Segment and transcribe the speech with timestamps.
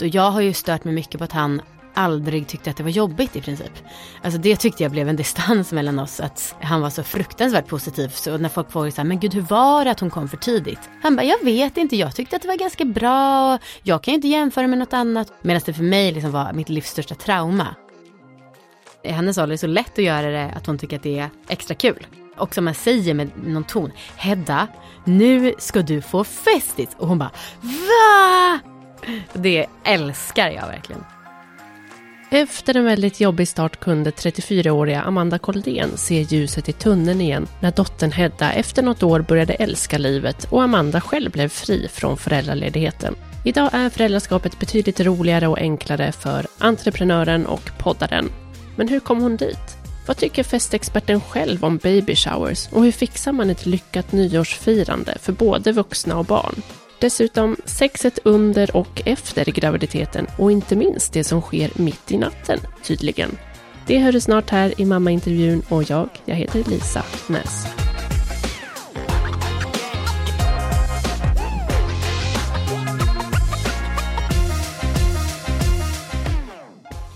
[0.00, 1.62] Och jag har ju stört mig mycket på att han
[1.94, 3.72] aldrig tyckte att det var jobbigt i princip.
[4.22, 8.08] Alltså det tyckte jag blev en distans mellan oss, att han var så fruktansvärt positiv.
[8.08, 10.36] Så när folk frågade så här, men gud hur var det att hon kom för
[10.36, 10.80] tidigt?
[11.02, 14.16] Han bara, jag vet inte, jag tyckte att det var ganska bra, jag kan ju
[14.16, 15.32] inte jämföra med något annat.
[15.42, 17.74] Medan det för mig liksom var mitt livs största trauma.
[19.02, 21.18] I hennes ålder är det så lätt att göra det att hon tycker att det
[21.18, 22.06] är extra kul.
[22.36, 24.68] Och som man säger med någon ton, Hedda,
[25.04, 26.88] nu ska du få festis.
[26.98, 27.30] Och hon bara,
[27.60, 28.73] va?
[29.32, 31.04] Det älskar jag verkligen.
[32.30, 37.70] Efter en väldigt jobbig start kunde 34-åriga Amanda Koldén se ljuset i tunneln igen när
[37.70, 43.14] dottern Hedda efter något år började älska livet och Amanda själv blev fri från föräldraledigheten.
[43.44, 48.30] Idag är föräldraskapet betydligt roligare och enklare för entreprenören och poddaren.
[48.76, 49.76] Men hur kom hon dit?
[50.06, 55.32] Vad tycker festexperten själv om baby showers och hur fixar man ett lyckat nyårsfirande för
[55.32, 56.62] både vuxna och barn?
[57.04, 62.58] Dessutom sexet under och efter graviditeten och inte minst det som sker mitt i natten,
[62.82, 63.38] tydligen.
[63.86, 67.66] Det hör du snart här i mammaintervjun och jag, jag heter Lisa Näs.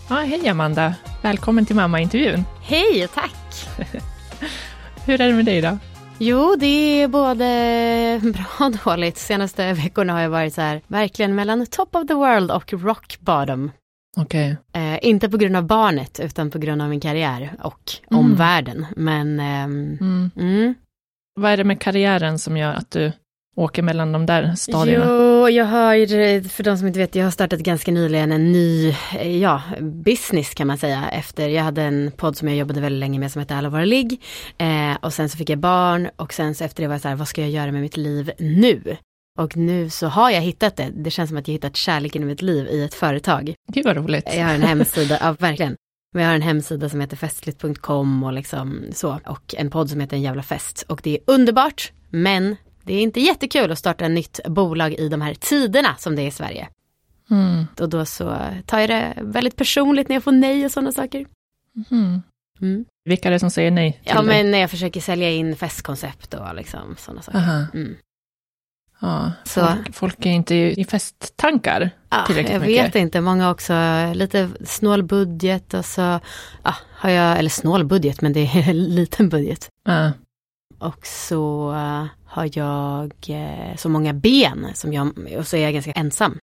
[0.08, 0.94] Ja, hej Amanda!
[1.22, 2.44] Välkommen till mammaintervjun.
[2.62, 3.68] Hej, tack!
[5.06, 5.78] Hur är det med dig då?
[6.20, 9.18] Jo, det är både bra och dåligt.
[9.18, 13.16] Senaste veckorna har jag varit så här, verkligen mellan top of the world och rock
[13.20, 13.70] bottom.
[14.16, 14.56] Okay.
[14.72, 18.24] Eh, inte på grund av barnet, utan på grund av min karriär och mm.
[18.24, 18.86] omvärlden.
[18.96, 20.30] Men, ehm, mm.
[20.36, 20.74] Mm.
[21.34, 23.12] Vad är det med karriären som gör att du
[23.58, 25.06] åker mellan de där stadierna?
[25.08, 28.94] Jo, jag har för de som inte vet, jag har startat ganska nyligen en ny,
[29.40, 31.08] ja, business kan man säga.
[31.12, 33.84] Efter, jag hade en podd som jag jobbade väldigt länge med som hette Alla våra
[33.84, 34.22] ligg.
[34.58, 37.08] Eh, och sen så fick jag barn och sen så efter det var jag så
[37.08, 38.96] här, vad ska jag göra med mitt liv nu?
[39.38, 40.90] Och nu så har jag hittat det.
[40.94, 43.54] Det känns som att jag hittat kärleken i mitt liv i ett företag.
[43.72, 44.34] Gud vad roligt.
[44.34, 45.76] Jag har en hemsida, ja verkligen.
[46.14, 49.20] Vi har en hemsida som heter festligt.com och liksom så.
[49.26, 50.84] Och en podd som heter En jävla fest.
[50.88, 52.56] Och det är underbart, men
[52.88, 56.22] det är inte jättekul att starta ett nytt bolag i de här tiderna som det
[56.22, 56.68] är i Sverige.
[57.30, 57.66] Mm.
[57.80, 61.26] Och då så tar jag det väldigt personligt när jag får nej och sådana saker.
[61.90, 62.22] Mm.
[62.60, 62.84] Mm.
[63.04, 64.00] Vilka är det som säger nej?
[64.04, 67.66] Ja, men när jag försöker sälja in festkoncept och liksom sådana saker.
[67.74, 67.96] Mm.
[69.00, 69.60] Ja, så.
[69.60, 72.76] Folk, folk, är inte i festtankar ja, tillräckligt jag mycket.
[72.76, 73.74] Jag vet inte, många också
[74.14, 76.20] lite snål budget och så
[76.62, 79.68] ja, har jag, eller snål budget, men det är en liten budget.
[79.84, 80.12] Ja.
[80.78, 81.70] Och så
[82.24, 86.38] har jag eh, så många ben som jag, och så är jag ganska ensam.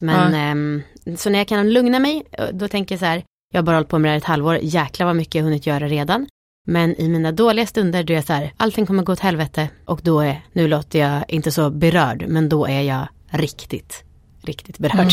[0.00, 1.10] Men ja.
[1.10, 2.22] eh, så när jag kan lugna mig,
[2.52, 4.58] då tänker jag så här, jag har bara hållit på med det här ett halvår,
[4.62, 6.26] jäklar vad mycket jag hunnit göra redan.
[6.66, 9.68] Men i mina dåliga stunder då är jag så här, allting kommer gå åt helvete
[9.84, 14.04] och då är, nu låter jag inte så berörd, men då är jag riktigt,
[14.42, 15.12] riktigt berörd.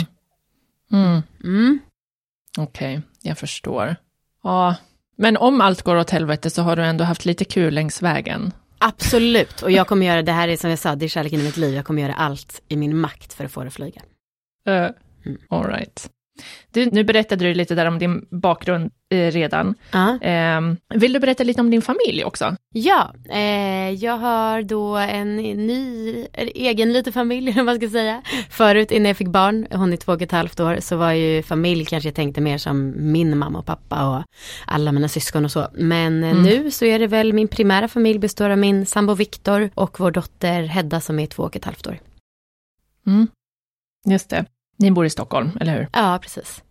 [0.91, 1.05] Mm.
[1.05, 1.21] Mm.
[1.43, 1.79] Mm.
[2.57, 3.95] Okej, okay, jag förstår.
[4.43, 4.75] Ja,
[5.17, 8.51] men om allt går åt helvete så har du ändå haft lite kul längs vägen.
[8.77, 11.43] Absolut, och jag kommer göra, det här är som jag sa, det är kärleken i
[11.43, 14.01] mitt liv, jag kommer göra allt i min makt för att få det att flyga.
[14.69, 14.89] Uh.
[15.49, 16.09] All right.
[16.71, 19.75] Du, nu berättade du lite där om din bakgrund eh, redan.
[19.95, 20.29] Uh.
[20.29, 20.61] Eh,
[20.95, 22.55] vill du berätta lite om din familj också?
[22.73, 28.21] Ja, eh, jag har då en ny, egen liten familj, om man ska säga.
[28.49, 31.43] Förut innan jag fick barn, hon är två och ett halvt år, så var ju
[31.43, 34.23] familj kanske jag tänkte mer som min mamma och pappa och
[34.65, 35.67] alla mina syskon och så.
[35.73, 36.43] Men eh, mm.
[36.43, 40.11] nu så är det väl min primära familj består av min sambo Viktor och vår
[40.11, 41.99] dotter Hedda som är två och ett halvt år.
[43.07, 43.27] Mm.
[44.05, 44.45] Just det.
[44.77, 45.87] Ni bor i Stockholm, eller hur?
[45.93, 46.63] Ja, precis.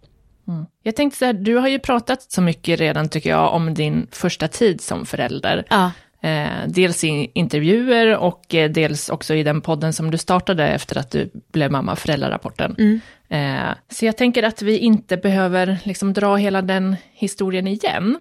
[0.49, 0.67] Mm.
[0.83, 4.07] Jag tänkte så här, du har ju pratat så mycket redan tycker jag om din
[4.11, 5.65] första tid som förälder.
[5.71, 5.91] Ja.
[6.29, 10.99] Eh, dels i intervjuer och eh, dels också i den podden som du startade efter
[10.99, 12.77] att du blev mamma, föräldrarapporten.
[12.79, 13.01] Mm.
[13.29, 18.19] Eh, så jag tänker att vi inte behöver liksom dra hela den historien igen.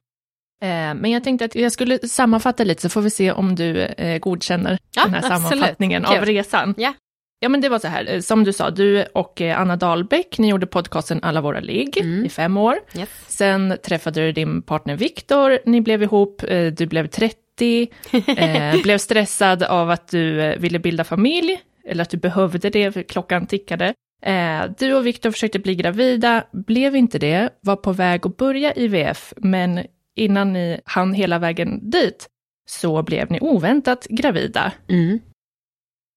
[0.64, 3.82] Eh, men jag tänkte att jag skulle sammanfatta lite så får vi se om du
[3.82, 5.50] eh, godkänner ja, den här absolut.
[5.50, 6.18] sammanfattningen Kul.
[6.18, 6.74] av resan.
[6.78, 6.94] Ja.
[7.44, 10.38] Ja men det var så här, eh, som du sa, du och eh, Anna Dahlbäck,
[10.38, 12.26] ni gjorde podcasten Alla våra ligg mm.
[12.26, 12.76] i fem år.
[12.98, 13.10] Yes.
[13.28, 17.88] Sen träffade du din partner Viktor, ni blev ihop, eh, du blev 30,
[18.28, 23.04] eh, blev stressad av att du ville bilda familj, eller att du behövde det, för
[23.04, 23.94] klockan tickade.
[24.26, 28.74] Eh, du och Viktor försökte bli gravida, blev inte det, var på väg att börja
[28.74, 29.86] IVF, men
[30.16, 32.28] innan ni hann hela vägen dit
[32.70, 34.72] så blev ni oväntat gravida.
[34.90, 35.20] Mm.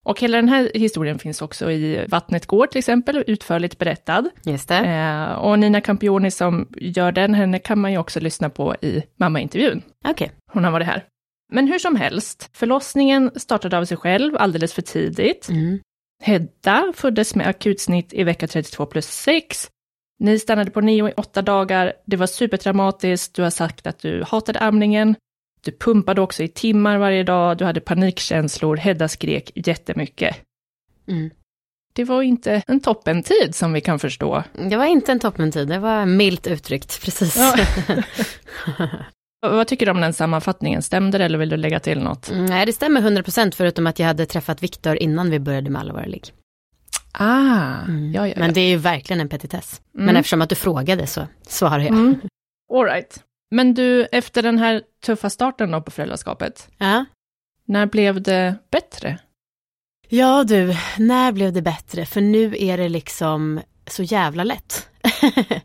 [0.07, 4.31] Och hela den här historien finns också i Vattnet går till exempel, utförligt berättad.
[4.45, 4.71] Just.
[4.71, 9.03] Eh, och Nina Campioni som gör den, henne kan man ju också lyssna på i
[9.17, 9.83] mammaintervjun.
[10.05, 10.13] Okej.
[10.13, 10.29] Okay.
[10.53, 11.05] Hon har varit här.
[11.53, 15.49] Men hur som helst, förlossningen startade av sig själv alldeles för tidigt.
[15.49, 15.81] Mm.
[16.23, 19.69] Hedda föddes med akutsnitt i vecka 32 plus 6.
[20.19, 21.93] Ni stannade på 9 i 8 dagar.
[22.07, 23.35] Det var supertraumatiskt.
[23.35, 25.15] Du har sagt att du hatade amningen.
[25.67, 27.57] Du pumpade också i timmar varje dag.
[27.59, 28.77] Du hade panikkänslor.
[28.77, 30.37] Hedda skrek jättemycket.
[31.09, 31.31] Mm.
[31.93, 34.43] Det var inte en toppentid som vi kan förstå.
[34.69, 37.37] Det var inte en toppentid, det var milt uttryckt, precis.
[37.37, 37.57] Ja.
[39.51, 40.83] Vad tycker du om den sammanfattningen?
[40.83, 42.31] Stämde det eller vill du lägga till något?
[42.31, 45.81] Mm, nej, det stämmer 100% förutom att jag hade träffat Viktor innan vi började med
[45.81, 46.33] Allvar ligg.
[47.13, 48.13] Ah, Mm.
[48.13, 48.41] ja, ja, ja.
[48.41, 49.81] Men det är ju verkligen en petitess.
[49.95, 50.07] Mm.
[50.07, 51.89] Men eftersom att du frågade så svarar jag.
[51.89, 52.21] Mm.
[52.75, 53.23] All right.
[53.51, 57.05] Men du, efter den här tuffa starten då på föräldraskapet, Ja.
[57.67, 59.19] när blev det bättre?
[60.09, 62.07] ja du, när blev det bättre?
[62.07, 64.89] För nu är det liksom så jävla lätt.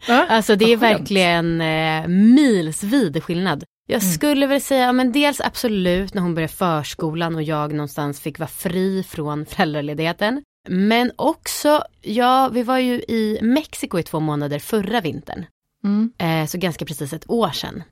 [0.07, 3.63] Ja, alltså det är verkligen eh, milsvid skillnad.
[3.87, 4.13] Jag Mm.
[4.13, 8.47] skulle väl säga, men dels absolut när hon började förskolan och jag någonstans fick vara
[8.49, 10.43] fri från föräldraledigheten.
[10.69, 15.45] Men också, ja, vi var ju i Mexiko i två månader förra vintern.
[15.83, 16.11] Mm.
[16.17, 17.83] Eh, så ganska precis ett år sedan.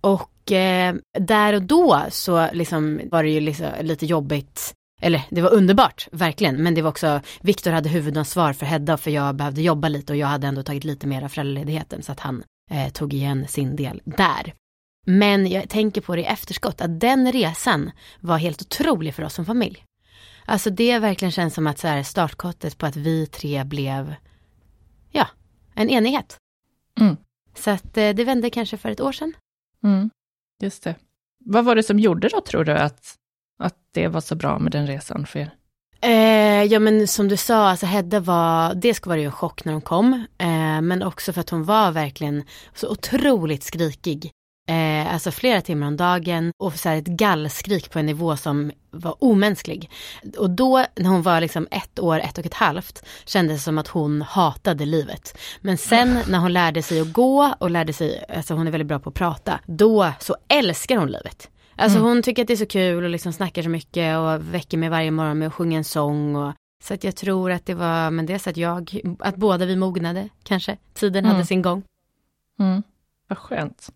[0.00, 5.42] Och eh, där och då så liksom var det ju liksom lite jobbigt, eller det
[5.42, 9.62] var underbart, verkligen, men det var också, Viktor hade huvudansvar för Hedda för jag behövde
[9.62, 12.92] jobba lite och jag hade ändå tagit lite mer av föräldraledigheten så att han eh,
[12.92, 14.54] tog igen sin del där.
[15.06, 17.90] Men jag tänker på det i efterskott, att den resan
[18.20, 19.84] var helt otrolig för oss som familj.
[20.44, 24.14] Alltså det verkligen känns som att så här, startskottet på att vi tre blev,
[25.10, 25.26] ja,
[25.74, 26.36] en enighet.
[27.00, 27.16] Mm.
[27.54, 29.32] Så att eh, det vände kanske för ett år sedan.
[29.84, 30.10] Mm.
[30.62, 30.94] Just det.
[31.44, 33.14] Vad var det som gjorde då, tror du, att,
[33.58, 35.50] att det var så bra med den resan för er?
[36.00, 39.64] Eh, ja men som du sa, alltså Hedda var, dels var det ju en chock
[39.64, 44.30] när hon kom, eh, men också för att hon var verkligen så otroligt skrikig.
[44.66, 48.72] Eh, alltså flera timmar om dagen och så här ett gallskrik på en nivå som
[48.90, 49.90] var omänsklig.
[50.38, 53.78] Och då när hon var liksom ett år, ett och ett halvt, kändes det som
[53.78, 55.38] att hon hatade livet.
[55.60, 58.88] Men sen när hon lärde sig att gå och lärde sig, alltså hon är väldigt
[58.88, 61.50] bra på att prata, då så älskar hon livet.
[61.76, 62.08] Alltså Mm.
[62.08, 64.88] hon tycker att det är så kul och liksom snackar så mycket och väcker mig
[64.88, 66.36] varje morgon med att sjunga en sång.
[66.36, 66.52] Och,
[66.84, 69.66] så att jag tror att det var, men det är så att jag, att båda
[69.66, 70.76] vi mognade kanske.
[70.94, 71.34] Tiden Mm.
[71.34, 71.82] hade sin gång.
[72.60, 72.82] Mm.
[73.28, 73.88] Vad skönt.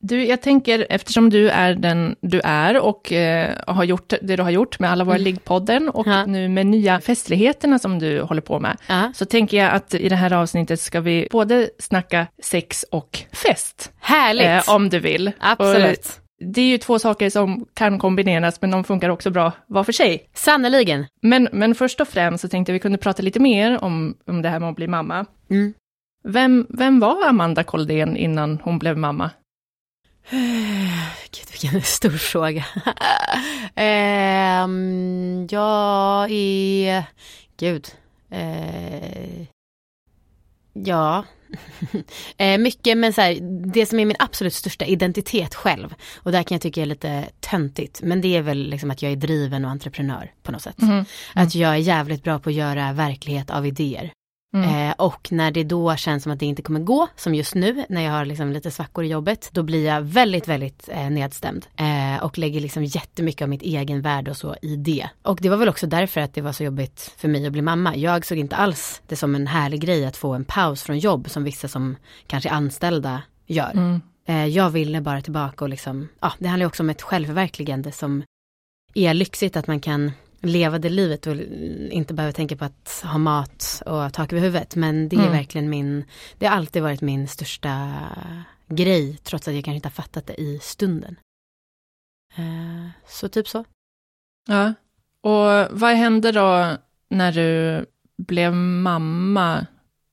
[0.00, 4.42] Du, jag tänker, eftersom du är den du är och eh, har gjort det du
[4.42, 5.24] har gjort med alla våra Mm.
[5.24, 6.26] liggpodden och Ja.
[6.26, 9.12] nu med nya festligheterna som du håller på med, Ja.
[9.14, 13.92] så tänker jag att i det här avsnittet ska vi både snacka sex och fest,
[14.00, 14.68] Härligt!
[14.68, 15.32] eh, om du vill.
[15.38, 15.98] Absolut.
[16.40, 19.84] Och det är ju två saker som kan kombineras, men de funkar också bra var
[19.84, 20.28] för sig.
[20.34, 21.06] Sannerligen.
[21.22, 24.42] Men, men först och främst så tänkte jag vi kunde prata lite mer om, om
[24.42, 25.26] det här med att bli mamma.
[25.50, 25.74] Mm.
[26.24, 29.30] Vem, vem var Amanda Koldén innan hon blev mamma?
[31.30, 32.64] Gud vilken stor fråga.
[33.74, 37.04] Ehm, jag är,
[37.56, 37.88] gud.
[38.30, 39.46] Eh,
[40.72, 41.24] ja.
[42.36, 43.38] eh, mycket men så här,
[43.72, 45.94] det som är min absolut största identitet själv.
[46.16, 48.02] Och där kan jag tycka är lite töntigt.
[48.02, 50.82] Men det är väl liksom att jag är driven och entreprenör på något sätt.
[50.82, 51.04] Mm.
[51.34, 54.12] Att jag är jävligt bra på att göra verklighet av idéer.
[54.54, 54.88] Mm.
[54.88, 57.84] Eh, och när det då känns som att det inte kommer gå, som just nu
[57.88, 61.66] när jag har liksom lite svackor i jobbet, då blir jag väldigt, väldigt eh, nedstämd.
[61.76, 65.08] Eh, och lägger liksom jättemycket av mitt egen värde och så i det.
[65.22, 67.62] Och det var väl också därför att det var så jobbigt för mig att bli
[67.62, 67.96] mamma.
[67.96, 71.30] Jag såg inte alls det som en härlig grej att få en paus från jobb
[71.30, 71.96] som vissa som
[72.26, 73.70] kanske är anställda gör.
[73.70, 74.00] Mm.
[74.28, 77.92] Eh, jag ville bara tillbaka och liksom, ja, det handlar ju också om ett självförverkligande
[77.92, 78.22] som
[78.94, 81.36] är lyxigt att man kan leva det livet och
[81.90, 84.76] inte behöver tänka på att ha mat och tak över huvudet.
[84.76, 85.32] Men det är Mm.
[85.32, 86.04] verkligen min,
[86.38, 87.98] det har alltid varit min största
[88.68, 91.16] grej, trots att jag kanske inte har fattat det i stunden.
[92.36, 93.64] Eh, så typ så.
[94.48, 94.74] Ja.
[95.20, 96.76] Och vad hände då
[97.10, 97.86] när du
[98.18, 99.66] blev mamma?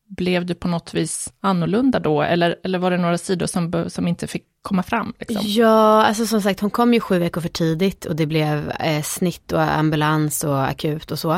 [0.07, 2.21] Blev du på något vis annorlunda då?
[2.21, 5.13] Eller, eller var det några sidor som, som inte fick komma fram?
[5.19, 5.41] Liksom?
[5.45, 9.01] Ja, alltså som sagt hon kom ju sju veckor för tidigt och det blev eh,
[9.03, 11.31] snitt och ambulans och akut och så.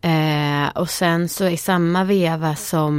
[0.00, 2.94] Eh, och sen så i samma veva som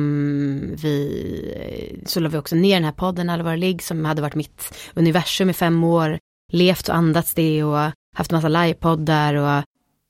[0.75, 4.73] vi, så la vi också ner den här podden Allvar ligg som hade varit mitt
[4.93, 6.19] universum i fem år,
[6.53, 9.63] levt och andats det och haft massa livepoddar och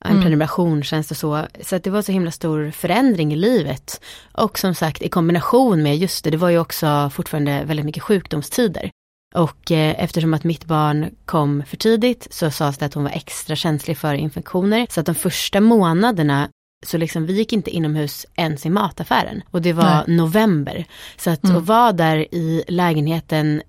[0.06, 0.22] en Mm.
[0.22, 1.46] prenumerationstjänst och så.
[1.62, 4.02] Så att det var så himla stor förändring i livet.
[4.32, 8.04] Och som sagt i kombination med, just det, det var ju också fortfarande väldigt mycket
[8.04, 8.92] sjukdomstider.
[9.34, 13.12] Och eh, eftersom att mitt barn kom för tidigt så sades det att hon var
[13.12, 14.88] extra känslig för infektioner.
[14.90, 16.50] Så att de första månaderna
[16.86, 19.42] så liksom vi gick inte inomhus ens i mataffären.
[19.52, 20.16] Och det var Nej.
[20.18, 20.86] november.
[21.18, 21.66] Så att Mm.
[21.66, 23.62] vara där i lägenheten,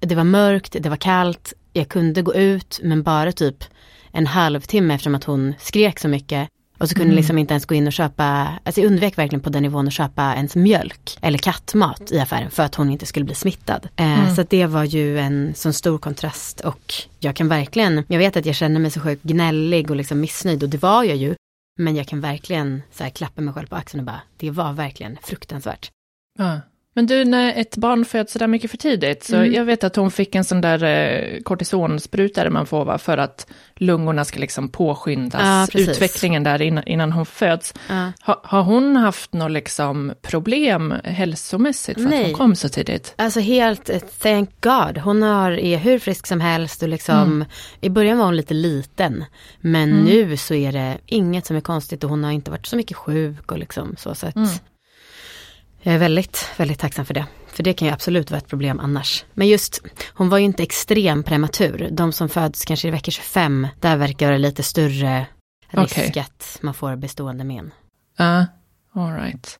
[0.00, 3.64] det var mörkt, det var kallt, jag kunde gå ut men bara typ
[4.12, 6.48] en halvtimme eftersom att hon skrek så mycket.
[6.80, 7.16] Och så kunde Mm.
[7.16, 9.92] liksom inte ens gå in och köpa, alltså jag undvek verkligen på den nivån att
[9.92, 13.88] köpa ens mjölk eller kattmat i affären för att hon inte skulle bli smittad.
[13.96, 14.34] Eh, Mm.
[14.36, 18.46] Så det var ju en sån stor kontrast och jag kan verkligen, jag vet att
[18.46, 21.34] jag känner mig så sjukt gnällig och liksom missnöjd och det var jag ju.
[21.78, 24.72] Men jag kan verkligen så här, klappa mig själv på axeln och bara, det var
[24.72, 25.90] verkligen fruktansvärt.
[26.38, 26.60] Ja.
[26.94, 29.52] Men du, när ett barn föds så där mycket för tidigt, så Mm.
[29.52, 33.46] jag vet att hon fick en sån där eh, kortisonspruta man får va, för att
[33.76, 37.74] lungorna ska liksom påskyndas, Ja, utvecklingen där innan, innan hon föds.
[37.88, 38.12] Ja.
[38.24, 42.24] Ha, har hon haft något liksom problem hälsomässigt för att Nej.
[42.24, 43.14] hon kom så tidigt?
[43.16, 44.98] Alltså helt, eh, thank God.
[44.98, 47.44] Hon har, är hur frisk som helst och liksom,
[47.80, 49.24] i början var hon lite liten.
[49.60, 50.04] Men Mm.
[50.04, 52.96] nu så är det inget som är konstigt och hon har inte varit så mycket
[52.96, 54.14] sjuk och liksom så.
[54.14, 54.48] så att Mm.
[55.82, 57.26] Jag är väldigt, väldigt tacksam för det.
[57.46, 59.24] För det kan ju absolut vara ett problem annars.
[59.34, 59.82] Men just,
[60.14, 61.88] hon var ju inte extrem prematur.
[61.92, 65.26] De som föds kanske i vecka 25, där verkar det lite större
[65.68, 66.20] risk Okej.
[66.20, 67.70] att man får bestående men.
[68.18, 68.46] Ja,
[68.94, 69.56] all right.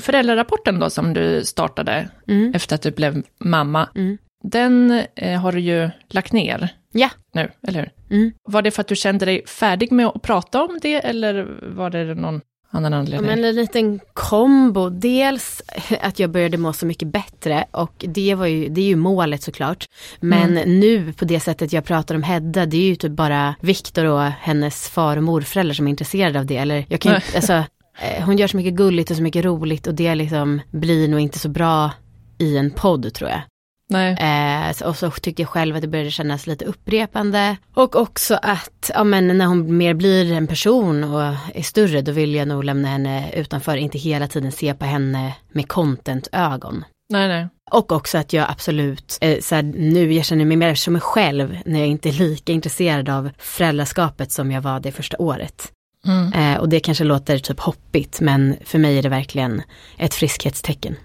[0.00, 2.54] Föräldrarapporten då som du startade Mm.
[2.54, 4.18] efter att du blev mamma, Mm.
[4.44, 7.10] den eh, har du ju lagt ner Ja.
[7.34, 8.16] nu, eller hur?
[8.16, 8.32] Mm.
[8.48, 11.90] Var det för att du kände dig färdig med att prata om det, eller var
[11.90, 13.26] det någon Ja, anledning?
[13.26, 14.88] men en liten kombo.
[14.88, 15.62] Dels
[16.00, 19.42] att jag började må så mycket bättre och det, var ju, det är ju målet
[19.42, 19.88] såklart.
[20.20, 24.04] Men nu på det sättet jag pratar om Hedda, det är ju typ bara Viktor
[24.04, 26.56] och hennes far och morföräldrar som är intresserade av det.
[26.56, 29.86] Eller jag kan inte, alltså, eh, hon gör så mycket gulligt och så mycket roligt
[29.86, 31.90] och det liksom blir nog inte så bra
[32.38, 33.40] i en podd tror jag.
[33.88, 34.12] Nej.
[34.12, 37.56] Eh, och så tyckte jag själv att det började kännas lite upprepande.
[37.74, 41.22] Och också att, ja men när hon mer blir en person och
[41.54, 45.34] är större, då vill jag nog lämna henne utanför, inte hela tiden se på henne
[45.52, 46.84] med content-ögon.
[47.12, 47.48] nej, nej.
[47.70, 51.02] Och också att jag absolut, eh, så här, nu jag känner mig mer som mig
[51.02, 55.72] själv när jag inte är lika intresserad av föräldraskapet som jag var det första året.
[56.06, 56.32] Mm.
[56.32, 59.62] Eh, och det kanske låter typ hoppigt, men för mig är det verkligen
[59.98, 60.96] ett friskhetstecken.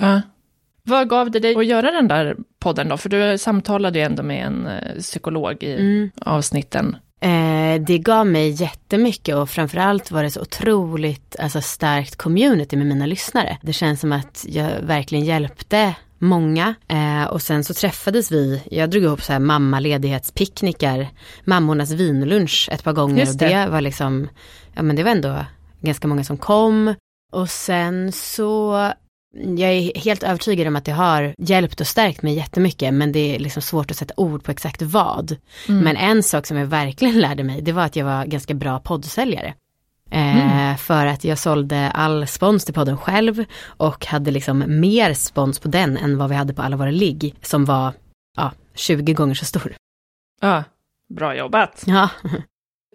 [0.00, 0.22] Ja.
[0.88, 2.96] Vad gav det dig att göra den där podden då?
[2.96, 6.10] För du samtalade ju ändå med en eh, psykolog i Mm.
[6.20, 6.96] avsnitten.
[7.20, 12.86] Eh, det gav mig jättemycket och framförallt var det så otroligt alltså, starkt community med
[12.86, 13.58] mina lyssnare.
[13.62, 18.90] Det känns som att jag verkligen hjälpte många eh, och sen så träffades vi, jag
[18.90, 21.08] drog ihop så här mammaledighetspicknickar,
[21.44, 23.54] mammornas vinlunch ett par gånger Just och det.
[23.54, 24.28] det var liksom,
[24.74, 25.36] ja men det var ändå
[25.80, 26.94] ganska många som kom
[27.32, 28.88] och sen så
[29.36, 33.34] jag är helt övertygad om att det har hjälpt och stärkt mig jättemycket men det
[33.34, 35.36] är liksom svårt att sätta ord på exakt vad.
[35.68, 35.84] Mm.
[35.84, 38.78] Men en sak som jag verkligen lärde mig, det var att jag var ganska bra
[38.80, 39.54] poddsäljare.
[40.10, 45.58] Eh, För att jag sålde all spons till podden själv och hade liksom mer spons
[45.58, 47.92] på den än vad vi hade på alla våra ligg som var
[48.36, 49.74] ja, 20 gånger så stor.
[50.40, 50.64] Ja,
[51.14, 51.82] bra jobbat.
[51.86, 52.08] Ja,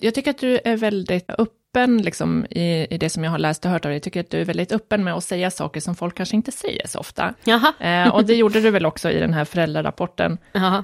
[0.01, 1.29] Jag tycker att du är väldigt
[1.69, 3.95] öppen liksom, i, i det som jag har läst och hört av dig.
[3.95, 6.51] Jag tycker att du är väldigt öppen med att säga saker som folk kanske inte
[6.51, 7.33] säger så ofta.
[7.79, 10.37] Eh, och det gjorde du väl också i den här föräldrarapporten.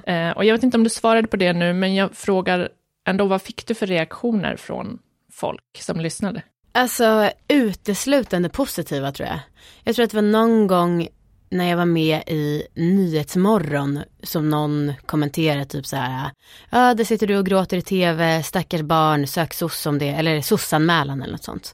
[0.06, 2.68] Eh, och jag vet inte om du svarade på det nu, men jag frågar
[3.08, 4.98] ändå, vad fick du för reaktioner från
[5.32, 6.42] folk som lyssnade?
[6.72, 9.38] Alltså uteslutande positiva tror jag.
[9.84, 11.08] Jag tror att det var någon gång
[11.50, 16.30] när jag var med i Nyhetsmorgon som någon kommenterade typ så här.
[16.70, 20.40] Ja, där sitter du och gråter i tv, stackars barn, sök soc om det, eller
[20.40, 21.72] sossanmälan eller något sånt.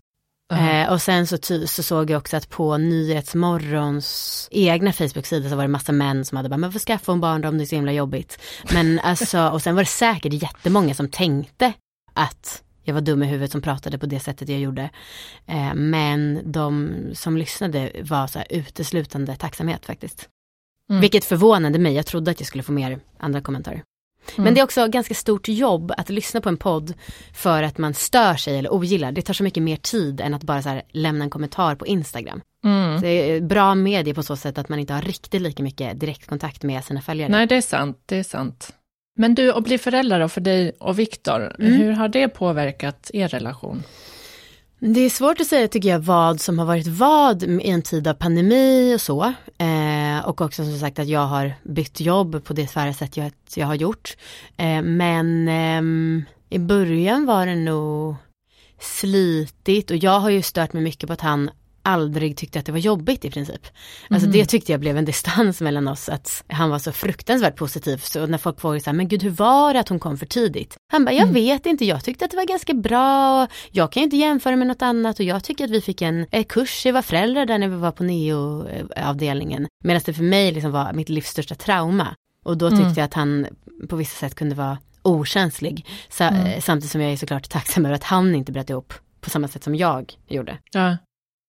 [0.52, 5.62] Eh, och sen så, så såg jag också att på Nyhetsmorgons egna Facebook-sida så var
[5.62, 7.75] det massa män som hade bara, men varför skaffa hon barn om det är så
[7.75, 8.38] himla jobbigt.
[8.73, 11.73] Men alltså, och sen var det säkert jättemånga som tänkte
[12.14, 14.91] att jag var dum i huvudet som pratade på det sättet jag gjorde.
[15.47, 20.29] Eh, men de som lyssnade var så här uteslutande tacksamhet faktiskt.
[20.91, 21.01] Mm.
[21.01, 23.83] Vilket förvånade mig, jag trodde att jag skulle få mer andra kommentarer.
[24.37, 24.55] Men Mm.
[24.55, 26.95] det är också ganska stort jobb att lyssna på en podd
[27.35, 29.12] för att man stör sig eller ogillar.
[29.12, 31.87] Det tar så mycket mer tid än att bara så här lämna en kommentar på
[31.87, 32.41] Instagram.
[32.65, 33.01] Mm.
[33.01, 36.62] Det är bra medie på så sätt att man inte har riktigt lika mycket direktkontakt
[36.62, 37.29] med sina följare.
[37.33, 38.73] Nej, det är sant, det är sant.
[39.14, 41.73] Men du, att bli förälder då för dig och Viktor, Mm.
[41.73, 43.83] hur har det påverkat er relation?
[44.78, 48.09] Det är svårt att säga tycker jag vad som har varit vad i en tid
[48.09, 49.33] av pandemi och så.
[49.59, 53.33] Eh, och också som sagt att jag har bytt jobb på det tvära sätt jag,
[53.57, 54.16] jag har gjort.
[54.57, 58.14] Eh, men ehm, i början var det nog
[58.81, 61.50] slitigt och jag har ju stört mig mycket på att han
[61.83, 63.67] aldrig tyckte att det var jobbigt i princip.
[64.11, 64.33] Alltså Mhm.
[64.33, 67.97] det tyckte jag blev en distans mellan oss, att han var så fruktansvärt positiv.
[67.99, 70.27] Så när folk frågade så här, men gud hur var det att hon kom för
[70.27, 70.77] tidigt?
[70.93, 71.35] Han bara, jag Mm.
[71.35, 74.57] vet inte, jag tyckte att det var ganska bra, och jag kan ju inte jämföra
[74.57, 77.47] med något annat och jag tycker att vi fick en eh, kurs i vad föräldrar
[77.47, 79.67] där när vi var på neo-avdelningen.
[79.85, 82.15] Medan det för mig liksom var mitt livs största trauma.
[82.45, 82.95] Och då tyckte Mm.
[82.97, 83.47] jag att han
[83.89, 85.87] på vissa sätt kunde vara okänslig.
[86.11, 86.47] Sa- Mm.
[86.47, 89.49] eh, Samtidigt som jag är såklart tacksam över att han inte bröt ihop på samma
[89.49, 90.59] sätt som jag gjorde.
[90.73, 90.97] Ja.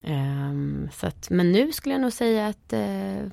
[0.07, 3.29] Um, så att, men nu skulle jag nog säga att uh,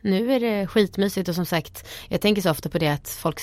[0.00, 3.40] nu är det skitmysigt och som sagt, jag tänker så ofta på det att folk,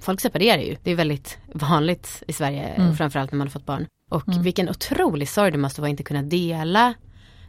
[0.00, 0.76] folk separerar ju.
[0.82, 2.96] Det är väldigt vanligt i Sverige, mm.
[2.96, 3.86] framförallt när man har fått barn.
[4.10, 4.42] Och mm.
[4.42, 6.94] vilken otrolig sorg det måste vara att inte kunna dela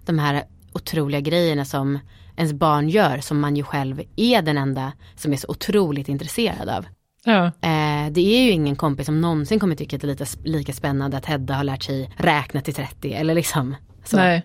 [0.06, 2.00] de här otroliga grejerna som
[2.36, 6.70] ens barn gör, som man ju själv är den enda som är så otroligt intresserad
[6.70, 6.86] av.
[7.28, 7.46] Ja.
[7.46, 10.74] Eh, det är ju ingen kompis som någonsin kommer tycka att det är lite, lika
[10.74, 13.76] spännande att Hedda har lärt sig räkna till 30 eller liksom.
[14.04, 14.18] Så.
[14.18, 14.44] Nej.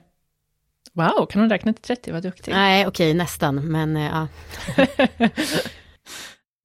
[0.92, 2.12] Wow, kan hon räkna till 30?
[2.12, 2.52] Vad duktig.
[2.52, 4.28] Nej, okej, nästan, men eh, ja.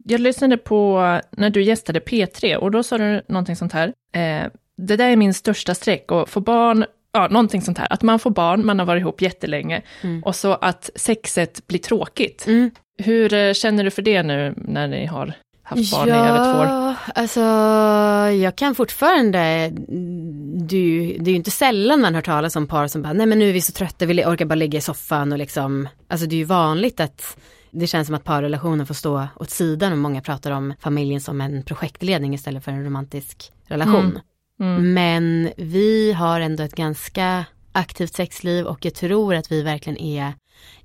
[0.09, 0.99] Jag lyssnade på
[1.31, 3.93] när du gästade P3 och då sa du någonting sånt här.
[4.11, 7.87] Eh, det där är min största streck och få barn, ja, någonting sånt här.
[7.93, 10.23] Att man får barn, man har varit ihop jättelänge mm.
[10.23, 12.47] och så att sexet blir tråkigt.
[12.47, 12.71] Mm.
[12.97, 15.33] Hur eh, känner du för det nu när ni har
[15.67, 16.95] haft barn ja, i över två år?
[17.15, 17.41] alltså
[18.43, 19.69] jag kan fortfarande,
[20.55, 23.39] du, det är ju inte sällan man hör talas om par som bara, nej men
[23.39, 26.35] nu är vi så trötta, vi orkar bara ligga i soffan och liksom, alltså det
[26.35, 27.37] är ju vanligt att
[27.71, 31.41] det känns som att parrelationen får stå åt sidan och många pratar om familjen som
[31.41, 34.05] en projektledning istället för en romantisk relation.
[34.05, 34.21] Mm.
[34.59, 34.93] Mm.
[34.93, 40.33] Men vi har ändå ett ganska aktivt sexliv och jag tror att vi verkligen är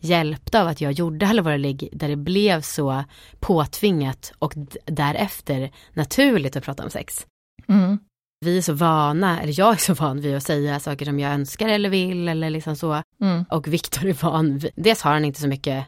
[0.01, 3.05] hjälpta av att jag gjorde alla våra ligg där det blev så
[3.41, 4.55] påtvingat och
[4.87, 7.27] därefter naturligt att prata om sex.
[7.69, 7.99] Mm.
[8.45, 11.33] Vi är så vana, eller jag är så van vid att säga saker som jag
[11.33, 13.03] önskar eller vill eller liksom så.
[13.21, 13.45] Mm.
[13.51, 15.87] Och Viktor är van vid, dels har han inte så mycket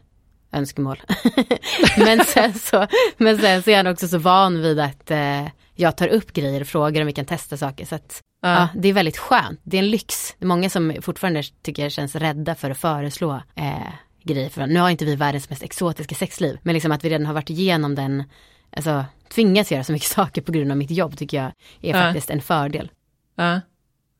[0.55, 1.03] önskemål.
[1.99, 5.97] men, sen så, men sen så är han också så van vid att eh, jag
[5.97, 7.85] tar upp grejer och frågar om vi kan testa saker.
[7.85, 8.49] Så att, ja.
[8.49, 8.69] ja.
[8.75, 9.61] det är väldigt skönt.
[9.63, 10.35] Det är en lyx.
[10.39, 13.93] Det är många som fortfarande tycker jag känns rädda för att föreslå eh,
[14.23, 14.49] grejer.
[14.49, 16.59] För nu har inte vi världens mest exotiska sexliv.
[16.63, 18.25] Men liksom att vi redan har varit igenom den,
[18.77, 21.47] alltså tvingas göra så mycket saker på grund av mitt jobb tycker jag
[21.81, 22.03] är ja.
[22.03, 22.91] faktiskt en fördel.
[23.37, 23.61] Ja.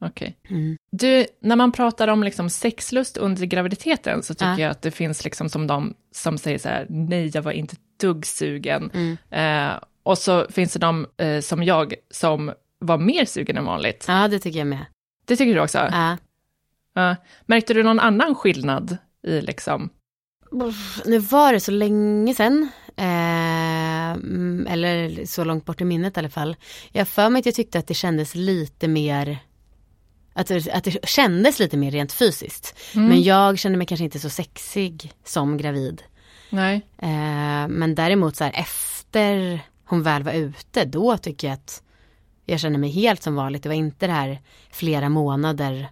[0.05, 0.37] Okej.
[0.45, 0.57] Okay.
[0.57, 0.77] Mm.
[0.91, 4.61] Du, när man pratar om liksom sexlust under graviditeten så tycker ja.
[4.61, 7.77] jag att det finns liksom som de som säger så här, nej jag var inte
[8.01, 8.91] dugg sugen.
[8.95, 9.17] Mm.
[9.31, 14.05] Eh, och så finns det de eh, som jag som var mer sugen än vanligt.
[14.09, 14.87] Ja, det tycker jag med.
[15.25, 15.79] Det tycker du också?
[15.79, 16.17] Ja.
[16.95, 17.17] ja.
[17.47, 19.91] Märkte du någon annan skillnad i liksom?
[21.05, 22.69] Nu var det så länge sedan.
[22.97, 24.13] Eh,
[24.73, 26.57] eller så långt bort i minnet i alla fall.
[26.93, 29.39] Jag för mig att jag tyckte att det kändes lite mer
[30.35, 32.75] att att det kändes lite mer rent fysiskt.
[32.95, 33.09] Mm.
[33.09, 36.03] Men jag kände mig kanske inte så sexig som gravid.
[36.51, 36.75] Nej.
[36.99, 41.83] Eh, men däremot så här efter hon väl var ute, då tycker jag att
[42.45, 43.63] jag känner mig helt som vanligt.
[43.63, 45.89] Det var inte det här flera månader.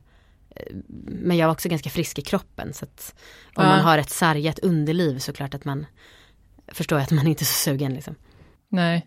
[0.50, 0.76] Eh,
[1.06, 2.74] men jag var också ganska frisk i kroppen.
[2.74, 3.70] Så att om ja.
[3.70, 5.86] man har ett sargat underliv så klart att man
[6.68, 8.14] förstår att man inte är så sugen liksom.
[8.68, 9.06] Nej.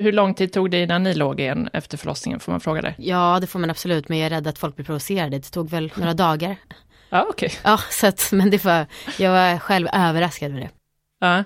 [0.00, 2.94] Hur lång tid tog det innan ni låg igen efter förlossningen, får man fråga det?
[2.98, 5.38] Ja, det får man absolut, men jag är rädd att folk blir provocerade.
[5.38, 6.56] Det tog väl några dagar.
[7.10, 7.46] Ja, okej.
[7.46, 7.58] Okay.
[7.64, 8.86] Ja, så att, men det var,
[9.18, 10.70] jag var själv överraskad med det.
[11.20, 11.44] Ja.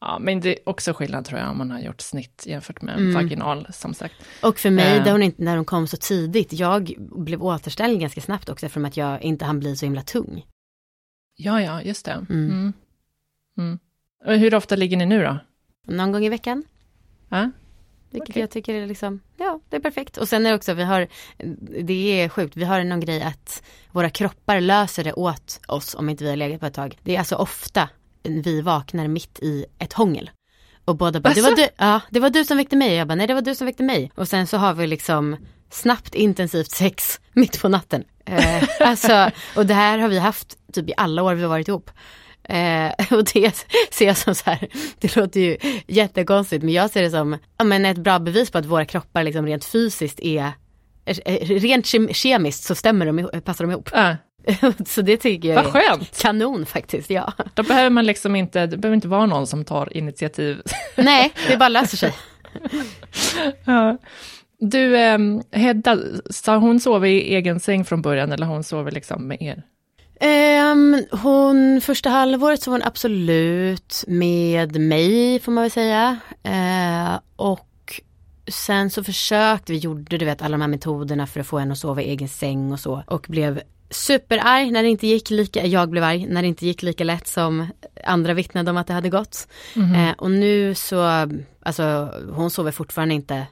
[0.00, 2.98] Ja, men det är också skillnad tror jag om man har gjort snitt jämfört med
[2.98, 3.14] mm.
[3.14, 4.14] vaginal som sagt.
[4.42, 5.12] Och för mig, uh.
[5.12, 8.96] hon inte, när hon kom så tidigt, jag blev återställd ganska snabbt också eftersom att
[8.96, 10.46] jag inte hann bli så himla tung.
[11.36, 12.12] Ja, ja, just det.
[12.12, 12.50] Mm.
[12.50, 12.72] Mm.
[13.58, 14.40] mm.
[14.40, 15.38] Hur ofta ligger ni nu då?
[15.86, 16.64] Någon gång i veckan.
[17.28, 17.50] Ja.
[18.10, 18.40] Vilket okay.
[18.40, 20.16] jag tycker är liksom, ja, det är perfekt.
[20.16, 21.06] Och sen är det också, vi har,
[21.82, 26.08] det är sjukt, vi har någon grej att våra kroppar löser det åt oss om
[26.08, 26.98] inte vi har legat på ett tag.
[27.02, 27.88] Det är alltså ofta
[28.22, 30.30] vi vaknar mitt i ett hångel.
[30.84, 32.94] Och båda bara, det var, du, ja, det var du som väckte mig.
[32.94, 34.12] Jag bara, nej det var du som väckte mig.
[34.14, 35.36] Och sen så har vi liksom
[35.70, 38.04] snabbt intensivt sex mitt på natten.
[38.24, 41.68] Eh, alltså, och det här har vi haft typ i alla år vi har varit
[41.68, 41.90] ihop.
[42.50, 47.02] Eh, och det ser jag som så här, det låter ju jättekonstigt men jag ser
[47.02, 50.52] det som ja, men ett bra bevis på att våra kroppar liksom rent fysiskt är,
[51.60, 51.86] rent
[52.16, 53.90] kemiskt så stämmer de, passar de ihop.
[53.94, 54.14] Äh.
[54.86, 56.22] så det tycker jag Vad är skönt.
[56.22, 57.32] kanon faktiskt, ja.
[57.54, 60.62] Då behöver man liksom inte, det behöver inte vara någon som tar initiativ.
[60.96, 62.14] Nej, det bara löser sig.
[63.64, 63.98] ja.
[64.58, 65.18] Du, eh,
[65.52, 65.98] Hedda,
[66.30, 69.62] sa hon sov i egen säng från början eller hon sover liksom med er?
[70.22, 76.18] Um, hon, första halvåret så var hon absolut med mig får man väl säga.
[76.46, 78.00] Uh, och
[78.48, 81.72] sen så försökte vi, gjorde du vet alla de här metoderna för att få henne
[81.72, 83.02] att sova i egen säng och så.
[83.06, 86.82] Och blev superarg när det inte gick lika, jag blev arg när det inte gick
[86.82, 87.66] lika lätt som
[88.04, 89.48] andra vittnade om att det hade gått.
[89.76, 90.08] Mm -hmm.
[90.08, 91.28] uh, och nu så,
[91.62, 93.46] alltså hon sover fortfarande inte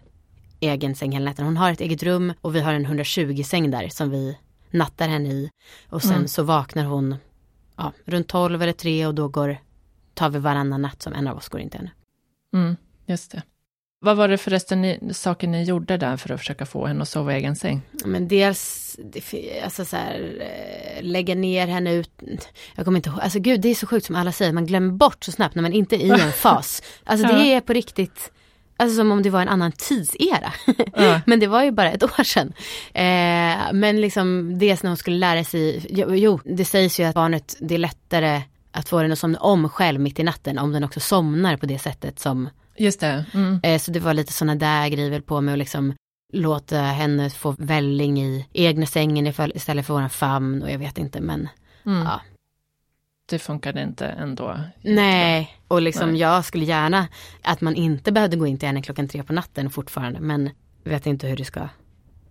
[0.61, 1.45] egen säng hela natten.
[1.45, 4.37] Hon har ett eget rum och vi har en 120 säng där som vi
[4.71, 5.51] nattar henne i.
[5.89, 6.29] Och sen mm.
[6.29, 7.17] så vaknar hon
[7.77, 9.59] ja, runt 12 eller 3 och då går,
[10.15, 11.91] tar vi varannan natt som en av oss går in till henne.
[12.55, 12.77] Mm,
[13.07, 13.43] just det.
[14.01, 17.09] Vad var det förresten ni, saker ni gjorde där för att försöka få henne att
[17.09, 17.83] sova i egen säng?
[18.05, 18.97] Men dels,
[19.65, 22.11] alltså så här, eh, lägga ner henne ut,
[22.75, 24.93] jag kommer inte ihåg, alltså gud det är så sjukt som alla säger, man glömmer
[24.93, 26.83] bort så snabbt när man inte är i en fas.
[27.05, 28.33] Alltså det är på riktigt,
[28.79, 30.53] alltså som om det var en annan tidsera.
[30.95, 31.21] Ja.
[31.27, 32.53] men det var ju bara ett år sedan.
[32.95, 37.15] Eh, men liksom dels när hon skulle lära sig, jo, jo, det sägs ju att
[37.15, 40.73] barnet, det är lättare att få den att somna om själv mitt i natten om
[40.73, 43.25] den också somnar på det sättet som Just det.
[43.35, 43.61] Mm.
[43.63, 45.95] Eh, så det var lite sådana där grejer på med att liksom
[46.33, 51.21] låta henne få välling i egna sängen istället för våran famn och jag vet inte
[51.21, 51.49] men
[51.87, 52.03] mm.
[52.03, 52.21] ja.
[53.29, 54.61] Det funkade inte ändå.
[54.81, 56.21] Nej, och liksom Nej.
[56.21, 57.09] jag skulle gärna
[57.43, 60.51] att man inte behövde gå in till henne klockan tre på natten fortfarande men
[60.85, 61.69] vet inte hur det ska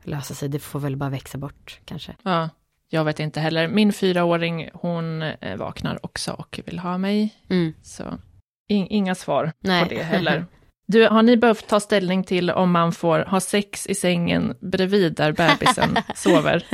[0.03, 0.49] lösa sig.
[0.49, 2.15] Det får väl bara växa bort kanske.
[2.23, 2.49] Ja,
[2.89, 3.67] jag vet inte heller.
[3.67, 7.35] Min fyraåring hon eh, vaknar också och vill ha mig.
[7.49, 7.73] Mm.
[7.81, 8.03] Så
[8.67, 9.83] In, inga svar Nej.
[9.83, 10.45] på det heller.
[10.89, 15.13] Du, har ni behövt ta ställning till om man får ha sex i sängen bredvid
[15.15, 16.65] där bebisen sover?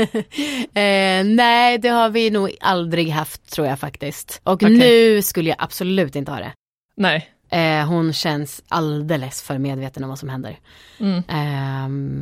[0.76, 4.42] Eh, nej, det har vi nog aldrig haft tror jag faktiskt.
[4.44, 4.78] Och okay.
[4.78, 6.54] nu skulle jag absolut inte ha det.
[6.96, 7.30] Nej.
[7.50, 10.60] Eh, hon känns alldeles för medveten om vad som händer.
[11.00, 11.18] Mm.
[11.18, 12.18] Eh,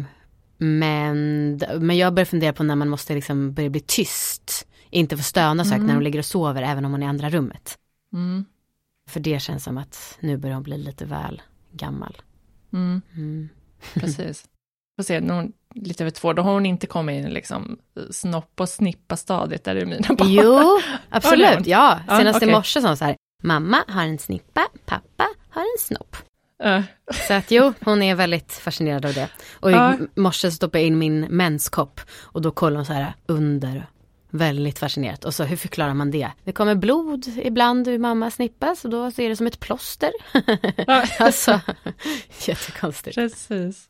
[0.57, 4.67] men, men jag börjar fundera på när man måste liksom börja bli tyst.
[4.89, 5.87] Inte få stöna så mm.
[5.87, 7.77] när hon ligger och sover, även om hon är i andra rummet.
[8.13, 8.45] Mm.
[9.09, 11.41] För det känns som att nu börjar hon bli lite väl
[11.71, 12.21] gammal.
[12.73, 13.01] Mm.
[13.15, 13.49] Mm.
[13.93, 14.45] Precis.
[14.95, 17.79] Får se, när hon lite över två, då har hon inte kommit in liksom
[18.11, 20.31] snopp och snippa stadiet där är mina barn.
[20.31, 20.79] Jo,
[21.09, 21.99] absolut, ja.
[22.07, 22.49] Senast okay.
[22.49, 26.15] i morse sa hon så här, mamma har en snippa, pappa har en snopp.
[26.65, 26.81] Uh.
[27.27, 29.29] Så att jo, hon är väldigt fascinerad av det.
[29.53, 29.93] Och i uh.
[30.15, 33.85] morse stoppade jag in min menskopp och då kollade hon så här under
[34.31, 35.25] Väldigt fascinerat.
[35.25, 36.31] Och så hur förklarar man det?
[36.43, 40.11] Det kommer blod ibland ur mammas snippa så då ser det som ett plåster.
[41.19, 41.59] alltså,
[42.47, 43.15] jättekonstigt.
[43.15, 43.87] Precis.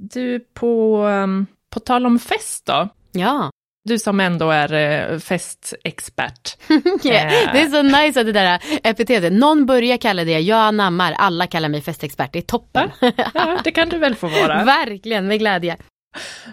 [0.00, 2.88] Du, på, um, på tal om fest då.
[3.12, 3.50] Ja.
[3.84, 6.56] Du som ändå är eh, festexpert.
[7.04, 7.52] yeah.
[7.52, 11.46] Det är så nice att det där epitetet, någon börjar kalla det, jag anammar, alla
[11.46, 12.90] kallar mig festexpert, det är toppen.
[13.34, 14.64] ja, det kan du väl få vara.
[14.86, 15.76] Verkligen, med glädje.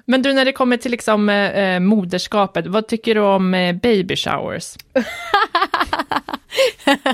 [0.05, 3.75] Men du, när det kommer till liksom, eh, eh, moderskapet, vad tycker du om eh,
[3.75, 4.75] baby showers?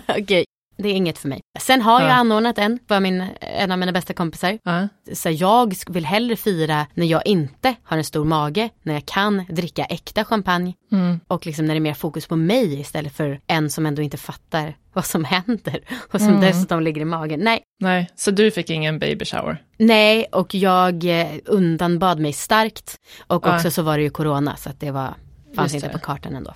[0.07, 0.45] Okej, okay
[0.77, 1.41] det är inget för mig.
[1.59, 4.59] Sen har jag anordnat en, var min, en av mina bästa kompisar.
[4.63, 4.87] Ja.
[5.13, 9.45] Så jag vill hellre fira när jag inte har en stor mage, när jag kan
[9.49, 11.19] dricka äkta champagne mm.
[11.27, 14.17] och liksom när det är mer fokus på mig istället för en som ändå inte
[14.17, 15.79] fattar vad som händer
[16.11, 16.41] och som mm.
[16.41, 17.39] dessutom ligger i magen.
[17.39, 17.63] Nej.
[17.79, 19.63] Nej, så du fick ingen baby shower?
[19.77, 22.99] Nej, och jag eh, undanbad mig starkt.
[23.27, 25.13] Och också så var det ju corona så att det var,
[25.55, 26.53] fanns inte på kartan ändå.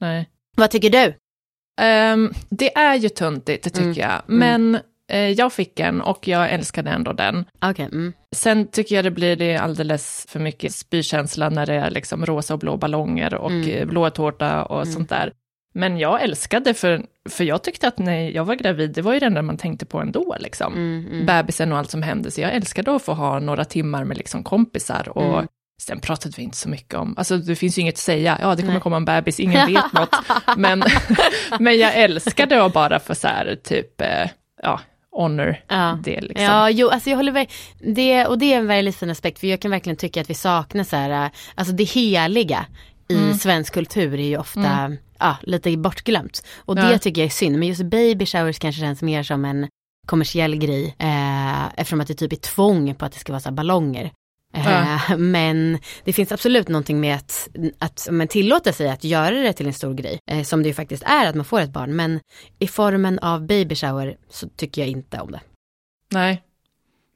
[0.00, 0.28] Nej.
[0.56, 1.14] Vad tycker du?
[1.80, 3.98] Um, det är ju tuntigt, det tycker mm.
[3.98, 4.22] jag.
[4.28, 4.38] Mm.
[4.38, 5.34] Men mm.
[5.34, 7.44] jag fick en och jag älskade ändå den.
[7.70, 7.86] Okay.
[7.86, 8.12] Mm.
[8.36, 12.54] Sen tycker jag det blir det alldeles för mycket spykänsla när det är liksom rosa
[12.54, 13.88] och blå ballonger och mm.
[13.88, 14.92] blåtårta och mm.
[14.92, 15.32] sånt där.
[15.74, 19.20] Men jag älskade, för, för jag tyckte att när jag var gravid, det var ju
[19.20, 20.74] det enda man tänkte på ändå, liksom.
[20.74, 21.26] Mm, mm.
[21.26, 24.42] Bebisen och allt som hände, så jag älskade att få ha några timmar med liksom
[24.42, 25.08] kompisar.
[25.08, 25.46] Och mm.
[25.82, 28.54] Sen pratade vi inte så mycket om, alltså det finns ju inget att säga, ja
[28.54, 28.80] det kommer Nej.
[28.80, 30.14] komma en bebis, ingen vet något.
[30.56, 30.84] Men,
[31.60, 34.30] men jag älskade att bara få så här, typ, eh,
[34.62, 35.98] ja, honor ja.
[36.04, 36.20] det.
[36.20, 36.44] Liksom.
[36.44, 37.50] Ja, jo, alltså jag håller med.
[37.78, 40.34] Det, och det är en väldigt fin aspekt, för jag kan verkligen tycka att vi
[40.34, 42.66] saknar så här, eh, alltså det heliga
[43.08, 43.34] i mm.
[43.34, 46.46] svensk kultur är ju ofta mm ja, lite bortglömt.
[46.56, 47.58] Och det tycker jag är synd.
[47.58, 49.68] Men just baby showers kanske känns mer som en
[50.06, 50.94] kommersiell grej.
[50.98, 54.10] Eh, eftersom att det typ är tvång på att det ska vara så ballonger.
[54.56, 59.52] Eh, Men det finns absolut någonting med att, att man tillåter sig att göra det
[59.52, 60.18] till en stor grej.
[60.30, 61.96] Eh, som det ju faktiskt är att man får ett barn.
[61.96, 62.20] Men
[62.58, 65.40] i formen av baby shower så tycker jag inte om det.
[66.12, 66.42] Nej.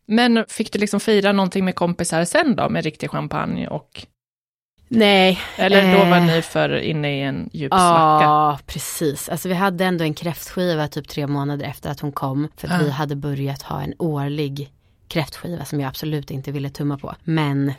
[0.06, 4.06] Men fick du liksom fira någonting med kompisar sen då med riktig champagne och
[4.92, 5.40] Nej.
[5.56, 8.24] Eller då var eh, ni för inne i en djup svacka?
[8.24, 9.28] Ja, precis.
[9.28, 12.48] Alltså vi hade ändå en kräftskiva typ tre månader efter att hon kom.
[12.56, 12.84] För att ah.
[12.84, 14.70] vi hade börjat ha en årlig
[15.10, 17.14] kräftskiva som jag absolut inte ville tumma på.
[17.24, 17.72] Men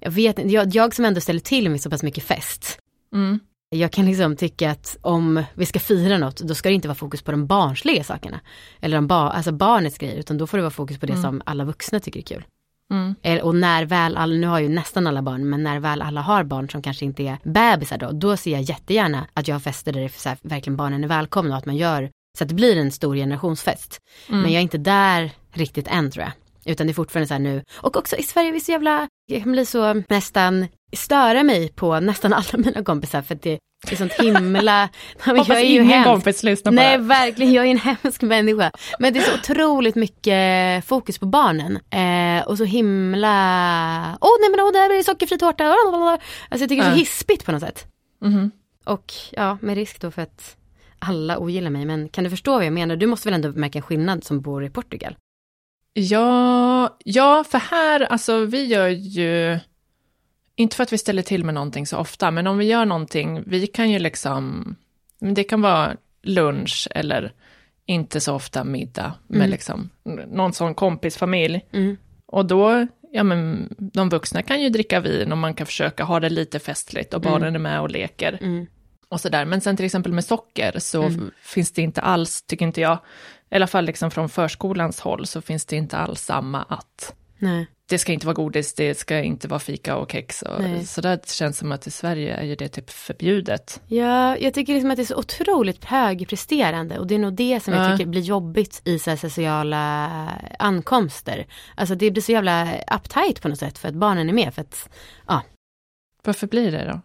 [0.00, 2.78] jag vet inte, jag, jag som ändå ställer till med så pass mycket fest.
[3.14, 3.40] Mm.
[3.70, 6.96] Jag kan liksom tycka att om vi ska fira något, då ska det inte vara
[6.96, 8.40] fokus på de barnsliga sakerna.
[8.80, 11.22] Eller de ba alltså barnets grejer, utan då får det vara fokus på det mm.
[11.22, 12.44] som alla vuxna tycker är kul.
[12.90, 13.42] Mm.
[13.42, 16.44] Och när väl alla, nu har ju nästan alla barn, men när väl alla har
[16.44, 19.92] barn som kanske inte är bebisar då, då ser jag jättegärna att jag har fester
[19.92, 22.54] där det så här, verkligen barnen är välkomna och att man gör så att det
[22.54, 24.00] blir en stor generationsfest.
[24.28, 24.40] Mm.
[24.40, 26.32] Men jag är inte där riktigt än tror jag.
[26.68, 27.62] Utan det är fortfarande så här nu.
[27.76, 31.68] Och också i Sverige, vi är så jävla, jag kan bli så nästan, störa mig
[31.68, 33.58] på nästan alla mina kompisar för att det
[33.90, 34.88] är sånt himla...
[35.24, 36.08] Hoppas jag är ingen hemsk.
[36.08, 37.04] kompis lyssnar på Nej, det.
[37.04, 38.70] verkligen, jag är en hemsk människa.
[38.98, 41.76] Men det är så otroligt mycket fokus på barnen.
[41.76, 44.18] Eh, och så himla...
[44.20, 45.64] Åh oh, nej men åh, oh, det här blir sockerfri tårta.
[45.64, 47.86] Alltså jag tycker det är så hispigt på något sätt.
[48.24, 48.50] Mm.
[48.84, 50.56] Och ja, med risk då för att
[50.98, 51.84] alla ogillar mig.
[51.84, 52.96] Men kan du förstå vad jag menar?
[52.96, 55.16] Du måste väl ändå märka en skillnad som bor i Portugal?
[55.98, 59.58] Ja, ja, för här, alltså vi gör ju,
[60.56, 63.42] inte för att vi ställer till med någonting så ofta, men om vi gör någonting,
[63.46, 64.74] vi kan ju liksom,
[65.18, 67.32] det kan vara lunch eller
[67.86, 69.50] inte så ofta middag med mm.
[69.50, 69.90] liksom
[70.28, 71.60] någon sån kompisfamilj.
[71.72, 71.96] Mm.
[72.26, 76.20] Och då, ja men de vuxna kan ju dricka vin och man kan försöka ha
[76.20, 77.66] det lite festligt och barnen mm.
[77.66, 78.38] är med och leker.
[78.40, 78.66] Mm.
[79.08, 81.30] Och sådär, men sen till exempel med socker så mm.
[81.42, 82.98] finns det inte alls, tycker inte jag,
[83.50, 87.66] i alla fall liksom från förskolans håll så finns det inte alls samma att Nej.
[87.88, 90.42] det ska inte vara godis, det ska inte vara fika och kex.
[90.42, 93.80] Och, så där känns som att i Sverige är ju det typ förbjudet.
[93.86, 97.60] Ja, jag tycker liksom att det är så otroligt högpresterande och det är nog det
[97.60, 101.46] som jag tycker blir jobbigt i så sociala ankomster.
[101.74, 104.54] Alltså det blir så jävla uptight på något sätt för att barnen är med.
[104.54, 104.88] För att,
[105.26, 105.42] ja.
[106.24, 107.00] Varför blir det då?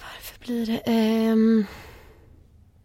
[0.00, 0.92] Varför blir det?
[1.32, 1.66] Um...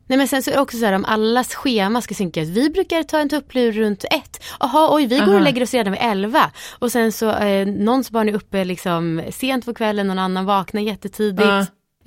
[0.07, 2.47] Nej men sen så är det också så här om allas schema ska synkas.
[2.47, 4.43] Vi brukar ta en tupplur runt ett.
[4.59, 5.35] Jaha oj vi går Aha.
[5.35, 6.51] och lägger oss redan vid elva.
[6.79, 10.81] Och sen så eh, någons barn är uppe liksom sent på kvällen, någon annan vaknar
[10.81, 11.41] jättetidigt.
[11.41, 11.63] Uh.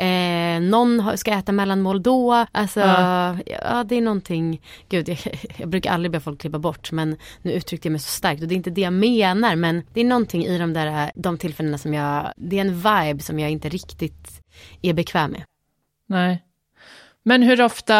[0.07, 2.47] Eh, någon ska äta mellanmål då.
[2.53, 3.41] Alltså, uh.
[3.47, 5.19] ja det är någonting, gud jag,
[5.57, 8.49] jag, brukar aldrig be folk klippa bort men nu uttryckte jag mig så starkt och
[8.49, 11.79] det är inte det jag menar men det är någonting i de där, de tillfällena
[11.79, 14.43] som jag, det är en vibe som jag inte riktigt
[14.83, 15.43] är bekväm med.
[16.07, 16.43] Nej.
[17.29, 17.95] Men hur ofta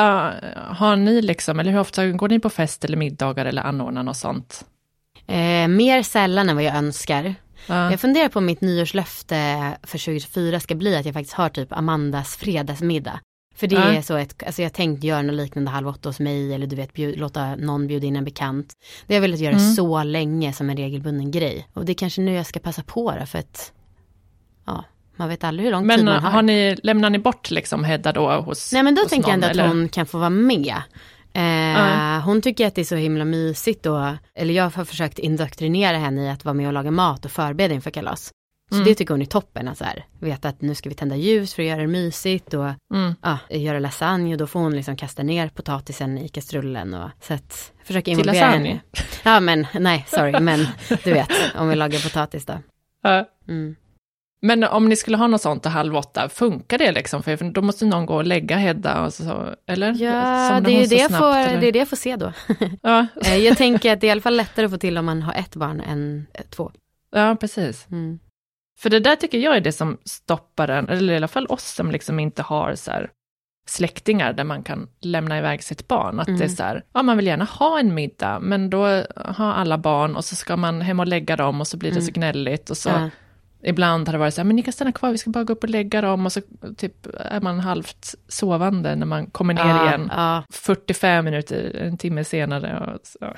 [0.55, 4.17] har ni liksom, eller hur ofta går ni på fest eller middagar eller anordnar något
[4.17, 4.65] sånt?
[5.27, 7.35] Eh, mer sällan än vad jag önskar.
[7.67, 7.91] Ja.
[7.91, 9.37] Jag funderar på om mitt nyårslöfte
[9.83, 13.21] för 2024 ska bli att jag faktiskt har typ Amandas fredagsmiddag.
[13.57, 13.83] För det ja.
[13.83, 16.77] är så ett, alltså jag tänkte göra något liknande halv åtta hos mig eller du
[16.77, 18.73] vet bjud, låta någon bjuda in en bekant.
[19.07, 19.75] Det har jag velat göra mm.
[19.75, 21.69] så länge som en regelbunden grej.
[21.75, 23.73] Och det är kanske nu jag ska passa på det för att
[24.67, 24.85] ja,
[25.19, 26.31] man vet aldrig hur lång men tid man har.
[26.31, 29.47] har ni, lämnar ni bort liksom Hedda då hos Nej men då tänker jag ändå
[29.47, 29.69] att eller?
[29.69, 30.75] hon kan få vara med.
[31.33, 32.25] Eh, uh.
[32.25, 36.27] Hon tycker att det är så himla mysigt då, eller jag har försökt indoktrinera henne
[36.27, 38.33] i att vara med och laga mat och förbereda inför kalas.
[38.71, 38.89] Så mm.
[38.89, 41.55] det tycker hon är toppen, att så här, veta att nu ska vi tända ljus
[41.55, 43.15] för att göra det mysigt och mm.
[43.23, 47.35] ja, göra lasagne och då får hon liksom kasta ner potatisen i kastrullen och så
[47.35, 48.81] att försöka involvera henne.
[49.23, 50.67] Ja men nej, sorry, men
[51.05, 52.59] du vet, om vi lagar potatis då.
[53.49, 53.77] Mm.
[54.41, 57.23] Men om ni skulle ha något sånt till halv åtta, funkar det liksom?
[57.23, 59.95] För då måste någon gå och lägga Hedda, och så, eller?
[60.03, 62.33] Ja, det är, det, snabbt, får, det är det jag får se då.
[62.83, 63.07] Ja.
[63.25, 65.23] Eh, jag tänker att det är i alla fall lättare att få till om man
[65.23, 66.73] har ett barn än två.
[67.11, 67.87] Ja, precis.
[67.91, 68.19] Mm.
[68.79, 71.75] För det där tycker jag är det som stoppar en, eller i alla fall oss
[71.75, 73.11] som liksom inte har så här
[73.67, 76.21] släktingar där man kan lämna iväg sitt barn.
[76.21, 76.39] Att mm.
[76.39, 76.57] det är mm.
[76.57, 78.85] så här, ja man vill gärna ha en middag, men då
[79.17, 81.97] har alla barn och så ska man hem och lägga dem och så blir det
[81.97, 82.07] mm.
[82.07, 83.11] så gnälligt och så ja
[83.63, 85.53] Ibland har det varit så här, men ni kan stanna kvar, vi ska bara gå
[85.53, 86.27] upp och lägga dem.
[86.27, 86.41] Och så
[86.77, 90.11] typ är man halvt sovande när man kommer ner ja, igen.
[90.17, 90.45] Ja.
[90.51, 92.99] 45 minuter, en timme senare.
[93.21, 93.35] Ja.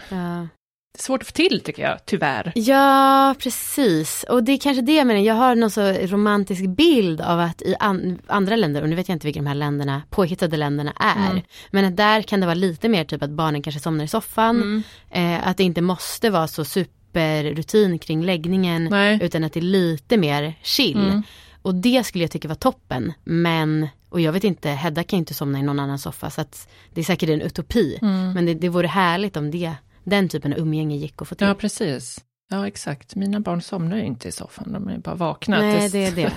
[0.93, 2.53] Det är svårt att få till tycker jag, tyvärr.
[2.55, 4.25] Ja, precis.
[4.29, 7.63] Och det är kanske det jag menar, jag har någon så romantisk bild av att
[7.63, 10.93] i an andra länder, och nu vet jag inte vilka de här länderna, påhittade länderna
[10.97, 11.43] är, mm.
[11.71, 14.57] men att där kan det vara lite mer typ att barnen kanske somnar i soffan,
[14.57, 14.83] mm.
[15.11, 19.19] eh, att det inte måste vara så super superrutin kring läggningen Nej.
[19.23, 21.09] utan att det är lite mer chill.
[21.09, 21.23] Mm.
[21.63, 23.13] Och det skulle jag tycka var toppen.
[23.25, 26.41] Men, och jag vet inte, Hedda kan ju inte somna i någon annan soffa så
[26.41, 27.99] att det är säkert en utopi.
[28.03, 28.33] Mm.
[28.33, 31.47] Men det, det vore härligt om det, den typen av umgänge gick att få till.
[31.47, 32.25] Ja, precis.
[32.51, 33.15] Ja, exakt.
[33.17, 35.61] Mina barn somnar ju inte i soffan, de är bara vakna.
[35.61, 36.33] Nej, det är det.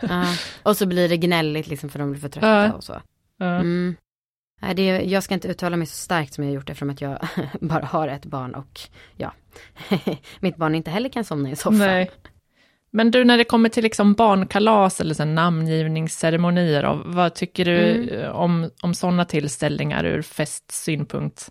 [0.00, 0.26] ja.
[0.62, 2.72] Och så blir det gnälligt liksom för de blir för trötta ja.
[2.72, 3.00] och så.
[3.38, 3.46] Ja.
[3.46, 3.96] Mm.
[4.62, 7.18] Nej, det, jag ska inte uttala mig så starkt som jag gjort eftersom att jag
[7.60, 8.80] bara har ett barn och
[9.16, 9.32] ja,
[10.40, 11.78] mitt barn inte heller kan somna i soffan.
[11.78, 12.10] Nej.
[12.90, 18.32] Men du, när det kommer till liksom barnkalas eller så namngivningsceremonier, vad tycker du mm.
[18.32, 21.50] om, om sådana tillställningar ur festsynpunkt?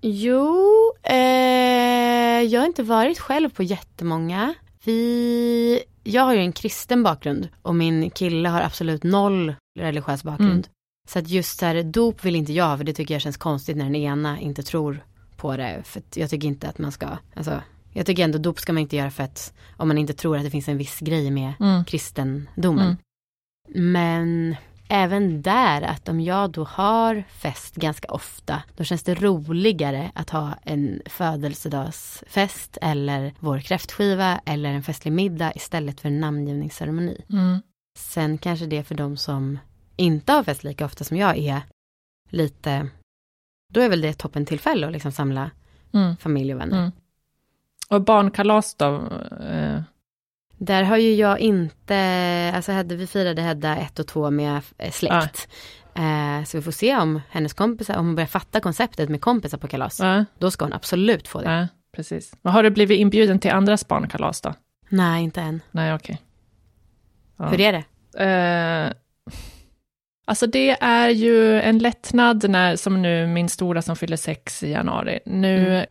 [0.00, 4.54] Jo, eh, jag har inte varit själv på jättemånga.
[4.84, 10.50] Vi, jag har ju en kristen bakgrund och min kille har absolut noll religiös bakgrund.
[10.52, 10.75] Mm.
[11.06, 13.76] Så att just så här, dop vill inte jag, för det tycker jag känns konstigt
[13.76, 15.04] när den ena inte tror
[15.36, 15.82] på det.
[15.84, 18.96] För jag tycker inte att man ska, alltså, jag tycker ändå dop ska man inte
[18.96, 21.84] göra för att om man inte tror att det finns en viss grej med mm.
[21.84, 22.96] kristendomen.
[23.74, 23.92] Mm.
[23.92, 24.56] Men
[24.88, 30.30] även där att om jag då har fest ganska ofta, då känns det roligare att
[30.30, 37.24] ha en födelsedagsfest eller vår kräftskiva eller en festlig middag istället för en namngivningsceremoni.
[37.30, 37.62] Mm.
[37.98, 39.58] Sen kanske det för de som
[39.96, 41.60] inte har fest lika ofta som jag är
[42.30, 42.88] lite,
[43.72, 45.50] då är väl det toppen tillfälle att liksom samla
[45.94, 46.16] Mm.
[46.16, 46.78] familj och vänner.
[46.78, 46.92] Mm.
[47.88, 48.94] Och barnkalas då?
[49.50, 49.80] Eh,
[50.58, 54.90] Där har ju jag inte, alltså hade vi firade Hedda ett och två med eh,
[54.90, 55.48] släkt.
[55.94, 59.58] Eh, så vi får se om hennes kompisar, om hon börjar fatta konceptet med kompisar
[59.58, 60.00] på kalas.
[60.00, 61.52] ja, Då ska hon absolut få det.
[61.52, 62.34] ja, precis.
[62.42, 64.54] Och har du blivit inbjuden till andras barnkalas då?
[64.88, 65.60] Nej, inte än.
[65.70, 66.22] Nej, okej.
[67.36, 67.46] Ja.
[67.48, 67.84] Hur är det?
[68.24, 68.92] Eh,
[70.26, 74.70] alltså det är ju en lättnad när, som nu min stora som fyller sex i
[74.70, 75.18] januari.
[75.26, 75.86] Nu, Mm.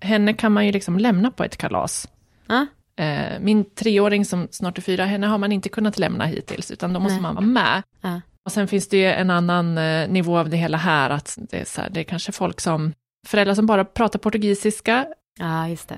[0.00, 2.08] henne kan man ju liksom lämna på ett kalas.
[2.46, 6.70] Ja, Eh, min treåring som snart är fyra, henne har man inte kunnat lämna hittills,
[6.70, 7.22] utan då måste Nej.
[7.22, 7.82] man vara med.
[8.00, 8.20] ja.
[8.44, 11.60] Och sen finns det ju en annan eh, nivå av det hela här, att det
[11.60, 12.92] är, så här, det är kanske folk som,
[13.26, 15.06] föräldrar som bara pratar portugisiska.
[15.38, 15.96] ja just det.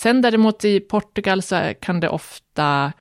[0.00, 2.92] Sen däremot i Portugal så kan det ofta,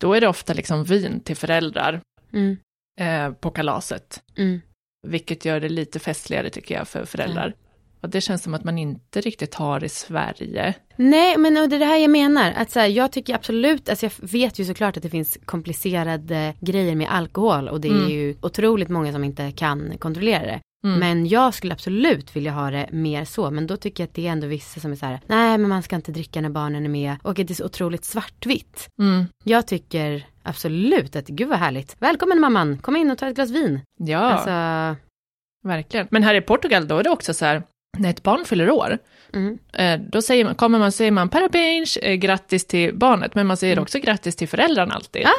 [0.00, 2.00] då är det ofta liksom vin till föräldrar
[2.32, 2.56] Mm,
[3.00, 4.22] eh, på kalaset.
[4.38, 4.60] mm.
[5.08, 7.54] Vilket gör det lite festligare tycker jag för föräldrar.
[8.00, 10.74] Och det känns som att man inte riktigt har i Sverige.
[10.96, 12.52] Nej, men och det är det här jag menar.
[12.56, 16.54] Att så här, jag tycker absolut, alltså jag vet ju såklart att det finns komplicerade
[16.60, 18.10] grejer med alkohol och det är Mm.
[18.10, 20.60] ju otroligt många som inte kan kontrollera det.
[20.86, 20.98] Mm.
[20.98, 23.50] Men jag skulle absolut vilja ha det mer så.
[23.50, 25.68] Men då tycker jag att det är ändå vissa som är så här, nej men
[25.68, 27.16] man ska inte dricka när barnen är med.
[27.22, 28.88] Och att det är så otroligt svartvitt.
[28.98, 29.24] Mm.
[29.44, 31.96] Jag tycker absolut att, gud vad härligt.
[31.98, 33.80] Välkommen mamman, kom in och ta ett glas vin.
[33.98, 34.50] Ja, Alltså,
[35.68, 36.06] verkligen.
[36.10, 37.62] Men här i Portugal då är det också så här,
[37.98, 38.98] när ett barn fyller år,
[39.32, 43.46] mm, eh, då säger man, kommer man, säger man parabéns, eh, grattis till barnet, men
[43.46, 43.82] man säger Mm.
[43.82, 45.22] också grattis till föräldrarna alltid.
[45.22, 45.32] Ja,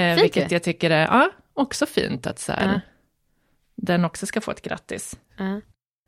[0.00, 2.80] eh, vilket jag tycker är ja, också fint att så här, Ja.
[3.82, 5.18] Den också ska få ett grattis.
[5.36, 5.60] ja,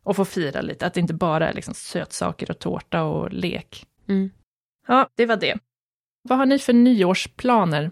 [0.03, 3.87] Och få fira lite, att det inte bara är liksom sötsaker och tårta och lek.
[4.09, 4.31] mm.
[4.89, 5.59] Ja, det var det.
[6.23, 7.91] Vad har ni för nyårsplaner?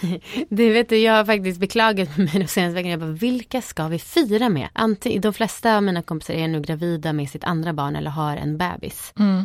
[0.48, 2.90] Det vet du, jag har faktiskt beklagat mig de senaste veckorna.
[2.90, 4.68] Jag bara, vilka ska vi fira med?
[4.72, 8.36] Antingen, de flesta av mina kompisar är nu gravida med sitt andra barn eller har
[8.36, 9.12] en bebis.
[9.18, 9.44] Mm.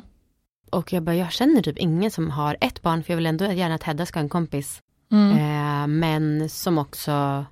[0.71, 3.45] Och jag bara, jag känner typ ingen som har ett barn, för jag vill ändå
[3.51, 4.81] gärna att Hedda ska ha en kompis.
[5.11, 5.31] Mm.
[5.31, 7.45] Eh, men som också,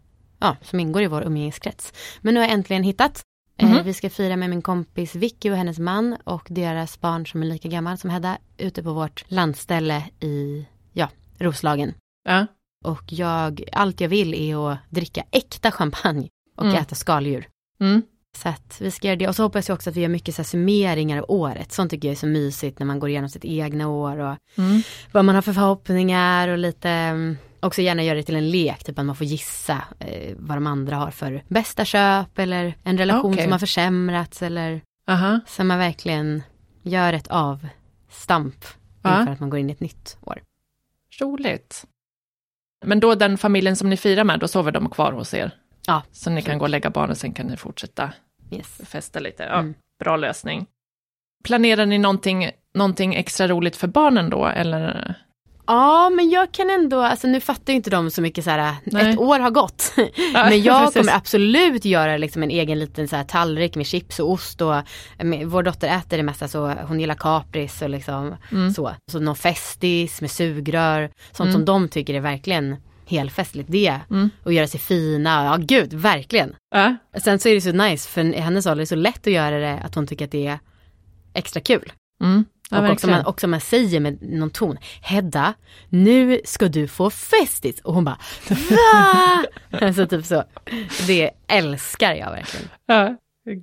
[0.43, 1.93] ja, som ingår i vår umgängeskrets.
[2.21, 3.21] Men nu har jag äntligen hittat.
[3.61, 3.83] Mhm.
[3.83, 7.45] vi ska fira med min kompis Vicky och hennes man och deras barn som är
[7.45, 11.93] lika gammal som Hedda ute på vårt landställe i, ja, Roslagen.
[12.23, 12.45] Ja.
[12.85, 16.75] Och jag, allt jag vill är att dricka äkta champagne och Mm.
[16.75, 17.47] äta skaldjur.
[17.79, 18.01] Mm.
[18.37, 19.27] Så att vi ska göra det.
[19.27, 21.71] Och så hoppas jag också att vi gör mycket så här summeringar av året.
[21.71, 24.81] Sånt tycker jag är så mysigt när man går igenom sitt egna år och Mm.
[25.11, 28.83] vad man har för förhoppningar och lite mm, också gärna göra det till en lek,
[28.83, 32.97] typ att man får gissa eh, vad de andra har för bästa köp eller en
[32.97, 33.43] relation Okej.
[33.43, 35.39] som har försämrats eller Aha.
[35.47, 36.43] så man verkligen
[36.83, 38.65] gör ett avstamp
[39.03, 39.19] Ja.
[39.19, 40.41] inför att man går in i ett nytt år.
[41.21, 41.85] Roligt.
[42.85, 45.51] Men då den familjen som ni firar med, då sover de kvar hos er?
[45.87, 46.01] Ja.
[46.11, 48.09] Så ni kan gå och lägga barnen, sen kan ni fortsätta
[48.51, 48.81] Yes.
[48.85, 49.43] festa lite?
[49.43, 49.73] Ja, Mm.
[50.03, 50.65] bra lösning.
[51.43, 55.15] Planerar ni någonting, någonting extra roligt för barnen då, eller?
[55.67, 58.75] Ja, men jag kan ändå, alltså nu fattar ju inte de så mycket så här,
[58.83, 59.09] Nej.
[59.09, 59.93] ett år har gått.
[60.33, 64.31] Men jag kommer absolut göra liksom en egen liten så här tallrik med chips och
[64.31, 64.75] ost och
[65.23, 68.71] med, vår dotter äter det mesta så hon gillar kapris och liksom Mm.
[68.73, 68.95] så.
[69.11, 71.53] Så någon festis med sugrör, sånt Mm.
[71.53, 72.75] som de tycker är verkligen
[73.07, 73.99] helfestligt det.
[74.09, 74.29] Mm.
[74.43, 76.55] Och göra sig fina, ja gud, verkligen.
[76.75, 79.27] Ja, Sen så är det så nice, för i hennes ålder är det så lätt
[79.27, 80.59] att göra det att hon tycker att det är
[81.33, 81.91] extra kul.
[82.23, 82.45] mm.
[82.69, 85.53] ja och också man, också man säger med någon ton, Hedda,
[85.89, 87.81] nu ska du få festis.
[87.81, 88.17] Och hon bara,
[88.49, 89.45] va?
[89.85, 90.43] alltså typ så.
[91.07, 92.67] Det älskar jag verkligen.
[92.85, 93.17] Ja,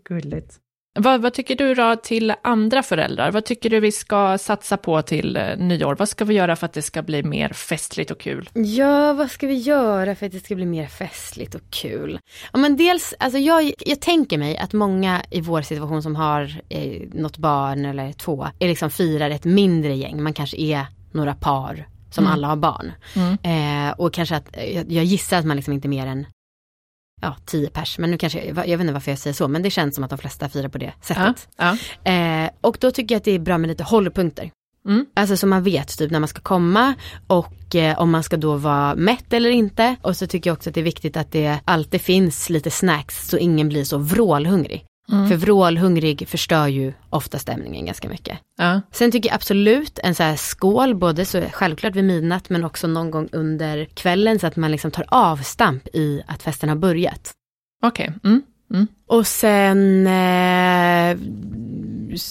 [0.05, 0.59] gulligt.
[0.99, 3.31] Vad, vad tycker du då till andra föräldrar?
[3.33, 5.97] Vad tycker du vi ska satsa på till eh, nyår?
[5.99, 8.51] Vad ska vi göra för att det ska bli mer festligt och kul?
[8.55, 12.19] Ja, vad ska vi göra för att det ska bli mer festligt och kul?
[12.53, 16.61] Ja, men dels, alltså jag, jag tänker mig att många i vår situation som har
[16.69, 20.23] eh, något barn eller två, är liksom firar ett mindre gäng.
[20.23, 22.35] Man kanske är några par som Mm.
[22.35, 22.93] alla har barn.
[23.17, 23.89] Mm.
[23.89, 26.27] Eh, och kanske att, jag, jag gissar att man liksom inte är mer än
[27.21, 27.99] ja, tio pers.
[27.99, 30.05] Men nu kanske, jag, jag vet inte varför jag säger så, men det känns som
[30.05, 31.49] att de flesta firar på det Ja, sättet.
[31.57, 31.77] ja.
[32.13, 34.51] Eh, och då tycker jag att det är bra med lite hållpunkter.
[34.89, 35.07] Mm.
[35.15, 36.95] Alltså så man vet typ när man ska komma
[37.27, 39.97] och eh, om man ska då vara mätt eller inte.
[40.03, 43.29] Och så tycker jag också att det är viktigt att det alltid finns lite snacks
[43.29, 44.85] så ingen blir så vrålhungrig.
[45.13, 45.29] Mm.
[45.29, 48.39] För vrålhungrig förstör ju ofta stämningen ganska mycket.
[48.57, 48.81] Ja.
[48.93, 52.87] Sen tycker jag absolut en så här skål, både så självklart vid midnatt men också
[52.87, 57.33] någon gång under kvällen så att man liksom tar avstamp i att festen har börjat.
[57.83, 58.13] Okej.
[58.25, 58.43] Mm.
[58.71, 58.87] Mm.
[59.07, 61.19] Och sen eh,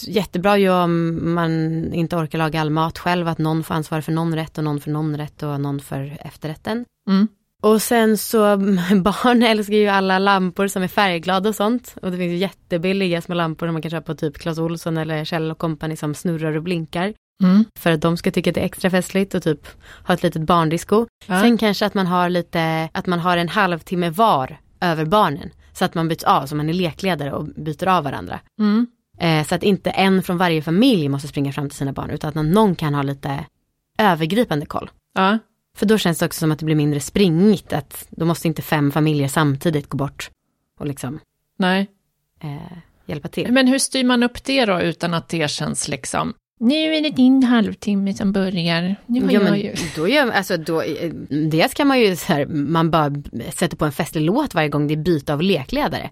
[0.06, 1.52] jättebra ju om man
[1.92, 4.80] inte orkar laga all mat själv, att någon får ansvara för någon rätt och någon
[4.80, 6.84] för någon rätt och någon för efterrätten.
[7.08, 7.28] Mm.
[7.60, 8.56] Och sen så,
[9.02, 11.94] barn älskar ju alla lampor som är färgglada och sånt.
[12.02, 14.96] Och det finns ju jättebilliga små lampor som man kan köpa på typ Clas Ohlson
[14.98, 17.14] eller Kjell Company som snurrar och blinkar.
[17.42, 17.64] Mm.
[17.78, 19.66] För att de ska tycka att det är extra festligt och typ
[20.06, 21.06] ha ett litet barndisco.
[21.26, 21.40] Ja.
[21.40, 25.50] Sen kanske att man har lite, att man har en halvtimme var över barnen.
[25.72, 28.40] Så att man byts av, så man är lekledare och byter av varandra.
[28.60, 28.86] Mm.
[29.18, 32.28] Eh, så att inte en från varje familj måste springa fram till sina barn, utan
[32.28, 33.44] att någon kan ha lite
[33.98, 34.90] övergripande koll.
[35.14, 35.38] Ja.
[35.80, 38.62] För då känns det också som att det blir mindre springigt, att då måste inte
[38.62, 40.30] fem familjer samtidigt gå bort
[40.78, 41.18] och liksom
[41.58, 41.86] Nej.
[42.42, 43.52] eh, hjälpa till.
[43.52, 47.10] Men hur styr man upp det då utan att det känns liksom, nu är det
[47.10, 48.96] din halvtimme som börjar.
[49.06, 49.74] Nu har Ja, jag men ju...
[49.96, 51.12] då gör, alltså då, eh,
[51.50, 53.12] dels kan man ju så här, man bara
[53.52, 56.10] sätter på en festlig låt varje gång det är byte av lekledare.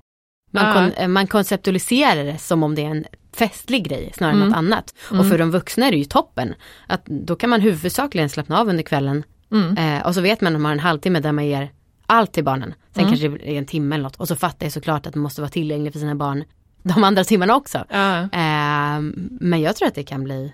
[0.50, 3.04] Man, kon, eh, man konceptualiserar det som om det är en
[3.36, 4.48] festlig grej snarare än Mm.
[4.48, 4.94] något annat.
[5.10, 5.20] Mm.
[5.20, 6.54] Och för de vuxna är det ju toppen.
[6.86, 9.22] Att då kan man huvudsakligen slappna av under kvällen
[9.53, 9.76] Mm.
[9.76, 11.72] eh, och så vet man att man har en halvtimme där man ger
[12.07, 12.74] allt till barnen.
[12.94, 13.11] Sen Mm.
[13.11, 14.16] kanske det är en timme eller något.
[14.16, 16.44] Och så fattar jag såklart att man måste vara tillgänglig för sina barn
[16.82, 17.84] de andra timmarna också.
[17.90, 18.18] Ja.
[18.22, 19.01] Eh,
[19.40, 20.53] men jag tror att det kan bli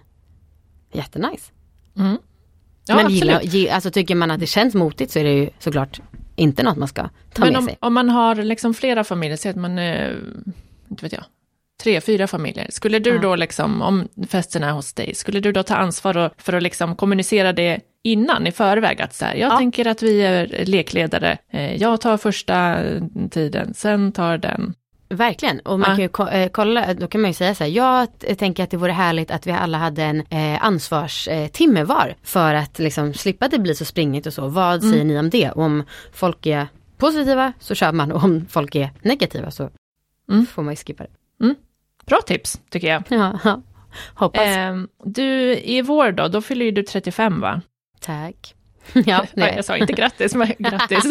[0.92, 1.52] jättenice.
[1.96, 2.18] Mm.
[2.86, 3.40] Ja, men gilla,
[3.74, 6.00] alltså tycker man att det känns motigt så är det ju såklart
[6.36, 7.10] inte något man ska ta
[7.44, 7.76] Men med om, sig.
[7.80, 10.20] om man har liksom flera familjer, säg att man är,
[10.90, 11.24] inte vet jag,
[11.82, 12.66] tre, fyra familjer.
[12.70, 16.52] Skulle du då liksom, om festen är hos dig, skulle du då ta ansvar för
[16.52, 19.02] att liksom kommunicera det innan, i förväg?
[19.02, 19.58] Att så här, jag Ja.
[19.58, 22.78] tänker att vi är lekledare, eh, jag tar första
[23.30, 24.74] tiden, sen tar den.
[25.08, 26.08] Verkligen, och man Ja.
[26.08, 28.08] kan ju eh, kolla, då kan man ju säga så här, jag
[28.38, 32.78] tänker att det vore härligt att vi alla hade en eh, ansvarstimme var för att
[32.78, 34.48] liksom slippa det blir så springigt och så.
[34.48, 34.92] Vad Mm.
[34.92, 35.50] säger ni om det?
[35.50, 36.66] Om folk är
[36.98, 39.70] positiva så kör man och om folk är negativa så
[40.30, 40.46] Mm.
[40.46, 41.10] får man ju skippa det.
[42.06, 43.02] Bra tips, tycker jag.
[43.08, 43.60] Ja,
[44.14, 44.40] hoppas.
[44.46, 47.60] Eh, du, i vår då, då fyller ju du 35 va?
[48.00, 48.54] Tack.
[49.06, 49.52] Ja, Nej.
[49.56, 51.04] Jag sa inte grattis, men grattis.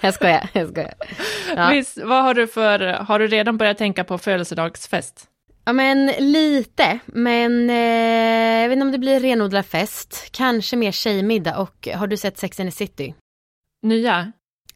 [0.00, 0.94] jag skojar, jag skojar.
[1.56, 1.68] Ja.
[1.70, 5.26] Visst, vad har du för, har du redan börjat tänka på födelsedagsfest?
[5.64, 7.76] Ja men lite, men eh,
[8.62, 10.28] jag vet inte om det blir renodlad fest.
[10.32, 13.14] Kanske mer tjejmiddag och har du sett Sex and the City?
[13.82, 14.32] Nya?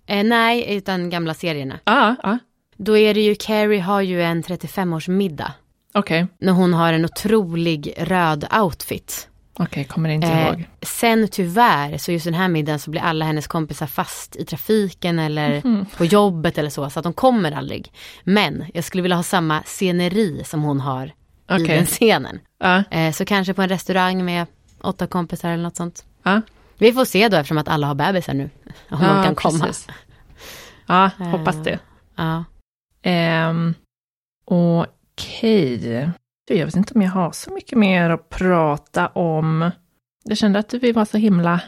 [0.06, 1.78] Eh, nej, utan gamla serierna.
[1.84, 2.38] Ja, ja,
[2.76, 5.50] Då är det ju, Carrie har ju en 35-årsmiddag.
[5.94, 6.26] okej.
[6.38, 9.28] När hon har en otrolig röd outfit.
[9.54, 10.64] Okej, kommer inte Eh, ihåg.
[10.82, 15.18] sen tyvärr, så just den här middagen så blir alla hennes kompisar fast i trafiken
[15.18, 15.86] eller Mhm.
[15.96, 17.92] på jobbet eller så, så att de kommer aldrig.
[18.24, 21.12] Men jag skulle vilja ha samma sceneri som hon har i
[21.48, 21.66] Okej.
[21.76, 22.40] den scenen.
[22.60, 24.46] Ja, Eh, så kanske på en restaurang med
[24.80, 26.04] åtta kompisar eller något sånt.
[26.22, 26.40] ja.
[26.78, 28.50] Vi får se då eftersom att alla har bebisar nu.
[28.90, 29.68] Om de ja kan komma.
[30.86, 31.78] Ja, Eh, hoppas det.
[32.16, 32.44] Ja.
[33.04, 33.74] Um,
[34.44, 36.10] Okej.
[36.48, 39.70] Du, Jag vet inte om jag har så mycket mer att prata om.
[40.24, 41.60] Jag kände att vi var så himla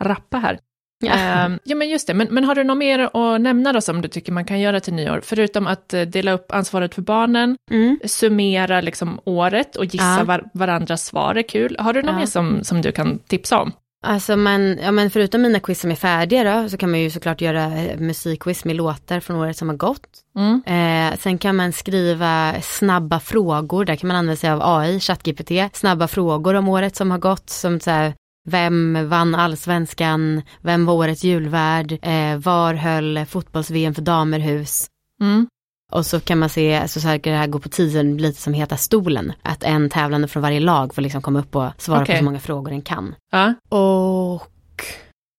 [0.00, 0.58] rappa här.
[1.04, 1.12] Ja.
[1.14, 2.14] Ehm, ja, men just det.
[2.14, 4.80] Men, men har du något mer att nämna då som du tycker man kan göra
[4.80, 5.20] till nyår?
[5.24, 7.98] Förutom att eh, dela upp ansvaret för barnen, Mm.
[8.04, 10.24] summera liksom året och gissa Ja.
[10.24, 11.76] var, varandras svar är kul.
[11.78, 12.18] Har du något Ja.
[12.18, 13.72] mer som, som du kan tipsa om?
[14.02, 17.10] Alltså man, ja men förutom mina quiz som är färdiga då, så kan man ju
[17.10, 20.08] såklart göra eh, musikquiz med låtar från året som har gått.
[20.36, 20.62] Mm.
[20.66, 25.76] Eh, sen kan man skriva snabba frågor, där kan man använda sig av AI, ChatGPT,
[25.76, 28.14] snabba frågor om året som har gått, som så här,
[28.48, 34.86] vem vann allsvenskan, vem var årets julvärd, eh, var höll fotbolls-VM för damer hus.
[35.20, 35.46] Mm.
[35.90, 38.52] Och så kan man se, alltså så här, det här går på tiden lite som
[38.52, 39.32] Heta stolen.
[39.42, 42.14] Att en tävlande från varje lag får liksom komma upp och svara Okej.
[42.14, 43.14] på så många frågor den kan.
[43.32, 43.54] Ja.
[43.78, 44.46] Och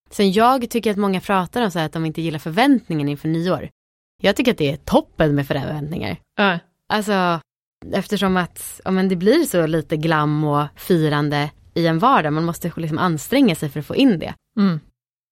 [0.10, 3.28] sen jag tycker att många pratar om så här att de inte gillar förväntningen inför
[3.28, 3.70] nyår.
[4.22, 6.18] Jag tycker att det är toppen med förväntningar.
[6.36, 6.60] Ja.
[6.90, 7.40] Alltså
[7.94, 12.34] eftersom att ja, men det blir så lite glam och firande i en vardag.
[12.34, 14.34] Man måste liksom anstränga sig för att få in det.
[14.58, 14.80] Mm.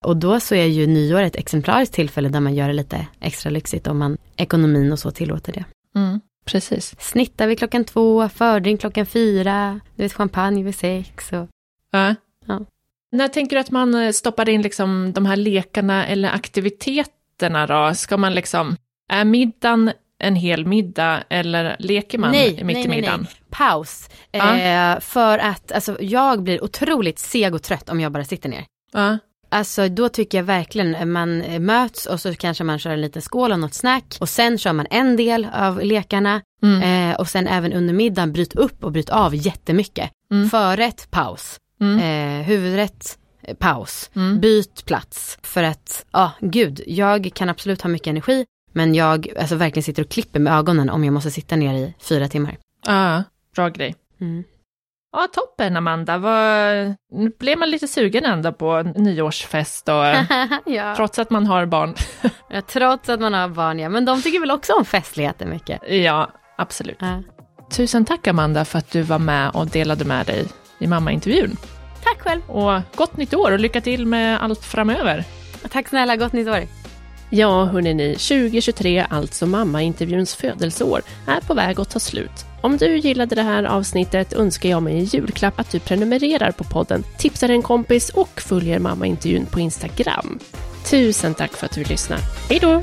[0.05, 3.49] Och då så är ju nyår ett exemplariskt tillfälle där man gör det lite extra
[3.49, 5.65] lyxigt om man ekonomin och så tillåter det.
[5.95, 6.19] Mm.
[6.45, 6.95] Precis.
[6.99, 11.47] Snittar vi klockan två, fördrink klockan fyra, du vet champagne vid sex och
[11.91, 12.15] Ja.
[12.45, 12.65] Ja.
[13.11, 17.95] När tänker du att man eh, stoppar in liksom de här lekarna eller aktiviteterna då?
[17.95, 18.75] Ska man liksom,
[19.09, 23.27] är middagen en hel middag eller leker man Nej, mitt nej, i nej, middagen?
[23.49, 24.09] paus.
[24.31, 24.57] Ja.
[24.57, 28.65] Eh, för att alltså, jag blir otroligt seg och trött om jag bara sitter ner.
[28.93, 29.17] Ja.
[29.49, 33.51] Alltså då tycker jag verkligen man möts och så kanske man kör en liten skål
[33.51, 37.11] och något snack och sen kör man en del av lekarna Mm.
[37.11, 40.11] eh, och sen även under middagen bryt upp och bryt av jättemycket.
[40.31, 40.49] Mm.
[40.49, 41.59] Förrätt, paus.
[41.81, 41.99] Mm.
[41.99, 44.09] Eh, huvudrätt, eh, paus.
[44.15, 44.39] Mm.
[44.39, 45.37] Byt plats.
[45.41, 50.03] För att, ja gud, jag kan absolut ha mycket energi men jag alltså, verkligen sitter
[50.03, 52.57] och klipper med ögonen om jag måste sitta ner i fyra timmar.
[52.85, 53.23] Ja,
[53.55, 53.95] bra grej.
[54.21, 54.43] Mm.
[55.11, 56.17] Ja, toppen Amanda.
[56.17, 56.95] Vad...
[57.11, 59.95] Nu blev man lite sugen ändå på en nyårsfest och
[60.65, 60.95] ja.
[60.95, 61.95] trots att man har barn.
[62.49, 65.81] ja, trots att man har barn ja, men de tycker väl också om festligheter mycket.
[65.89, 66.97] ja, absolut.
[66.99, 67.23] Ja.
[67.71, 70.45] Tusen tack Amanda för att du var med och delade med dig
[70.79, 71.57] i mammaintervjun.
[72.03, 72.41] Tack själv.
[72.49, 75.23] Och gott nytt år och lycka till med allt framöver.
[75.69, 76.63] Tack snälla, gott nytt år.
[77.29, 82.48] Ja, hörni, 2023, alltså mammaintervjuns födelseår, är på väg att ta slut.
[82.61, 86.63] Om du gillade det här avsnittet önskar jag mig i julklapp att du prenumererar på
[86.63, 90.39] podden, tipsar en kompis och följer mammaintervjun på Instagram.
[90.89, 92.19] Tusen tack för att du lyssnar.
[92.49, 92.81] Hej då!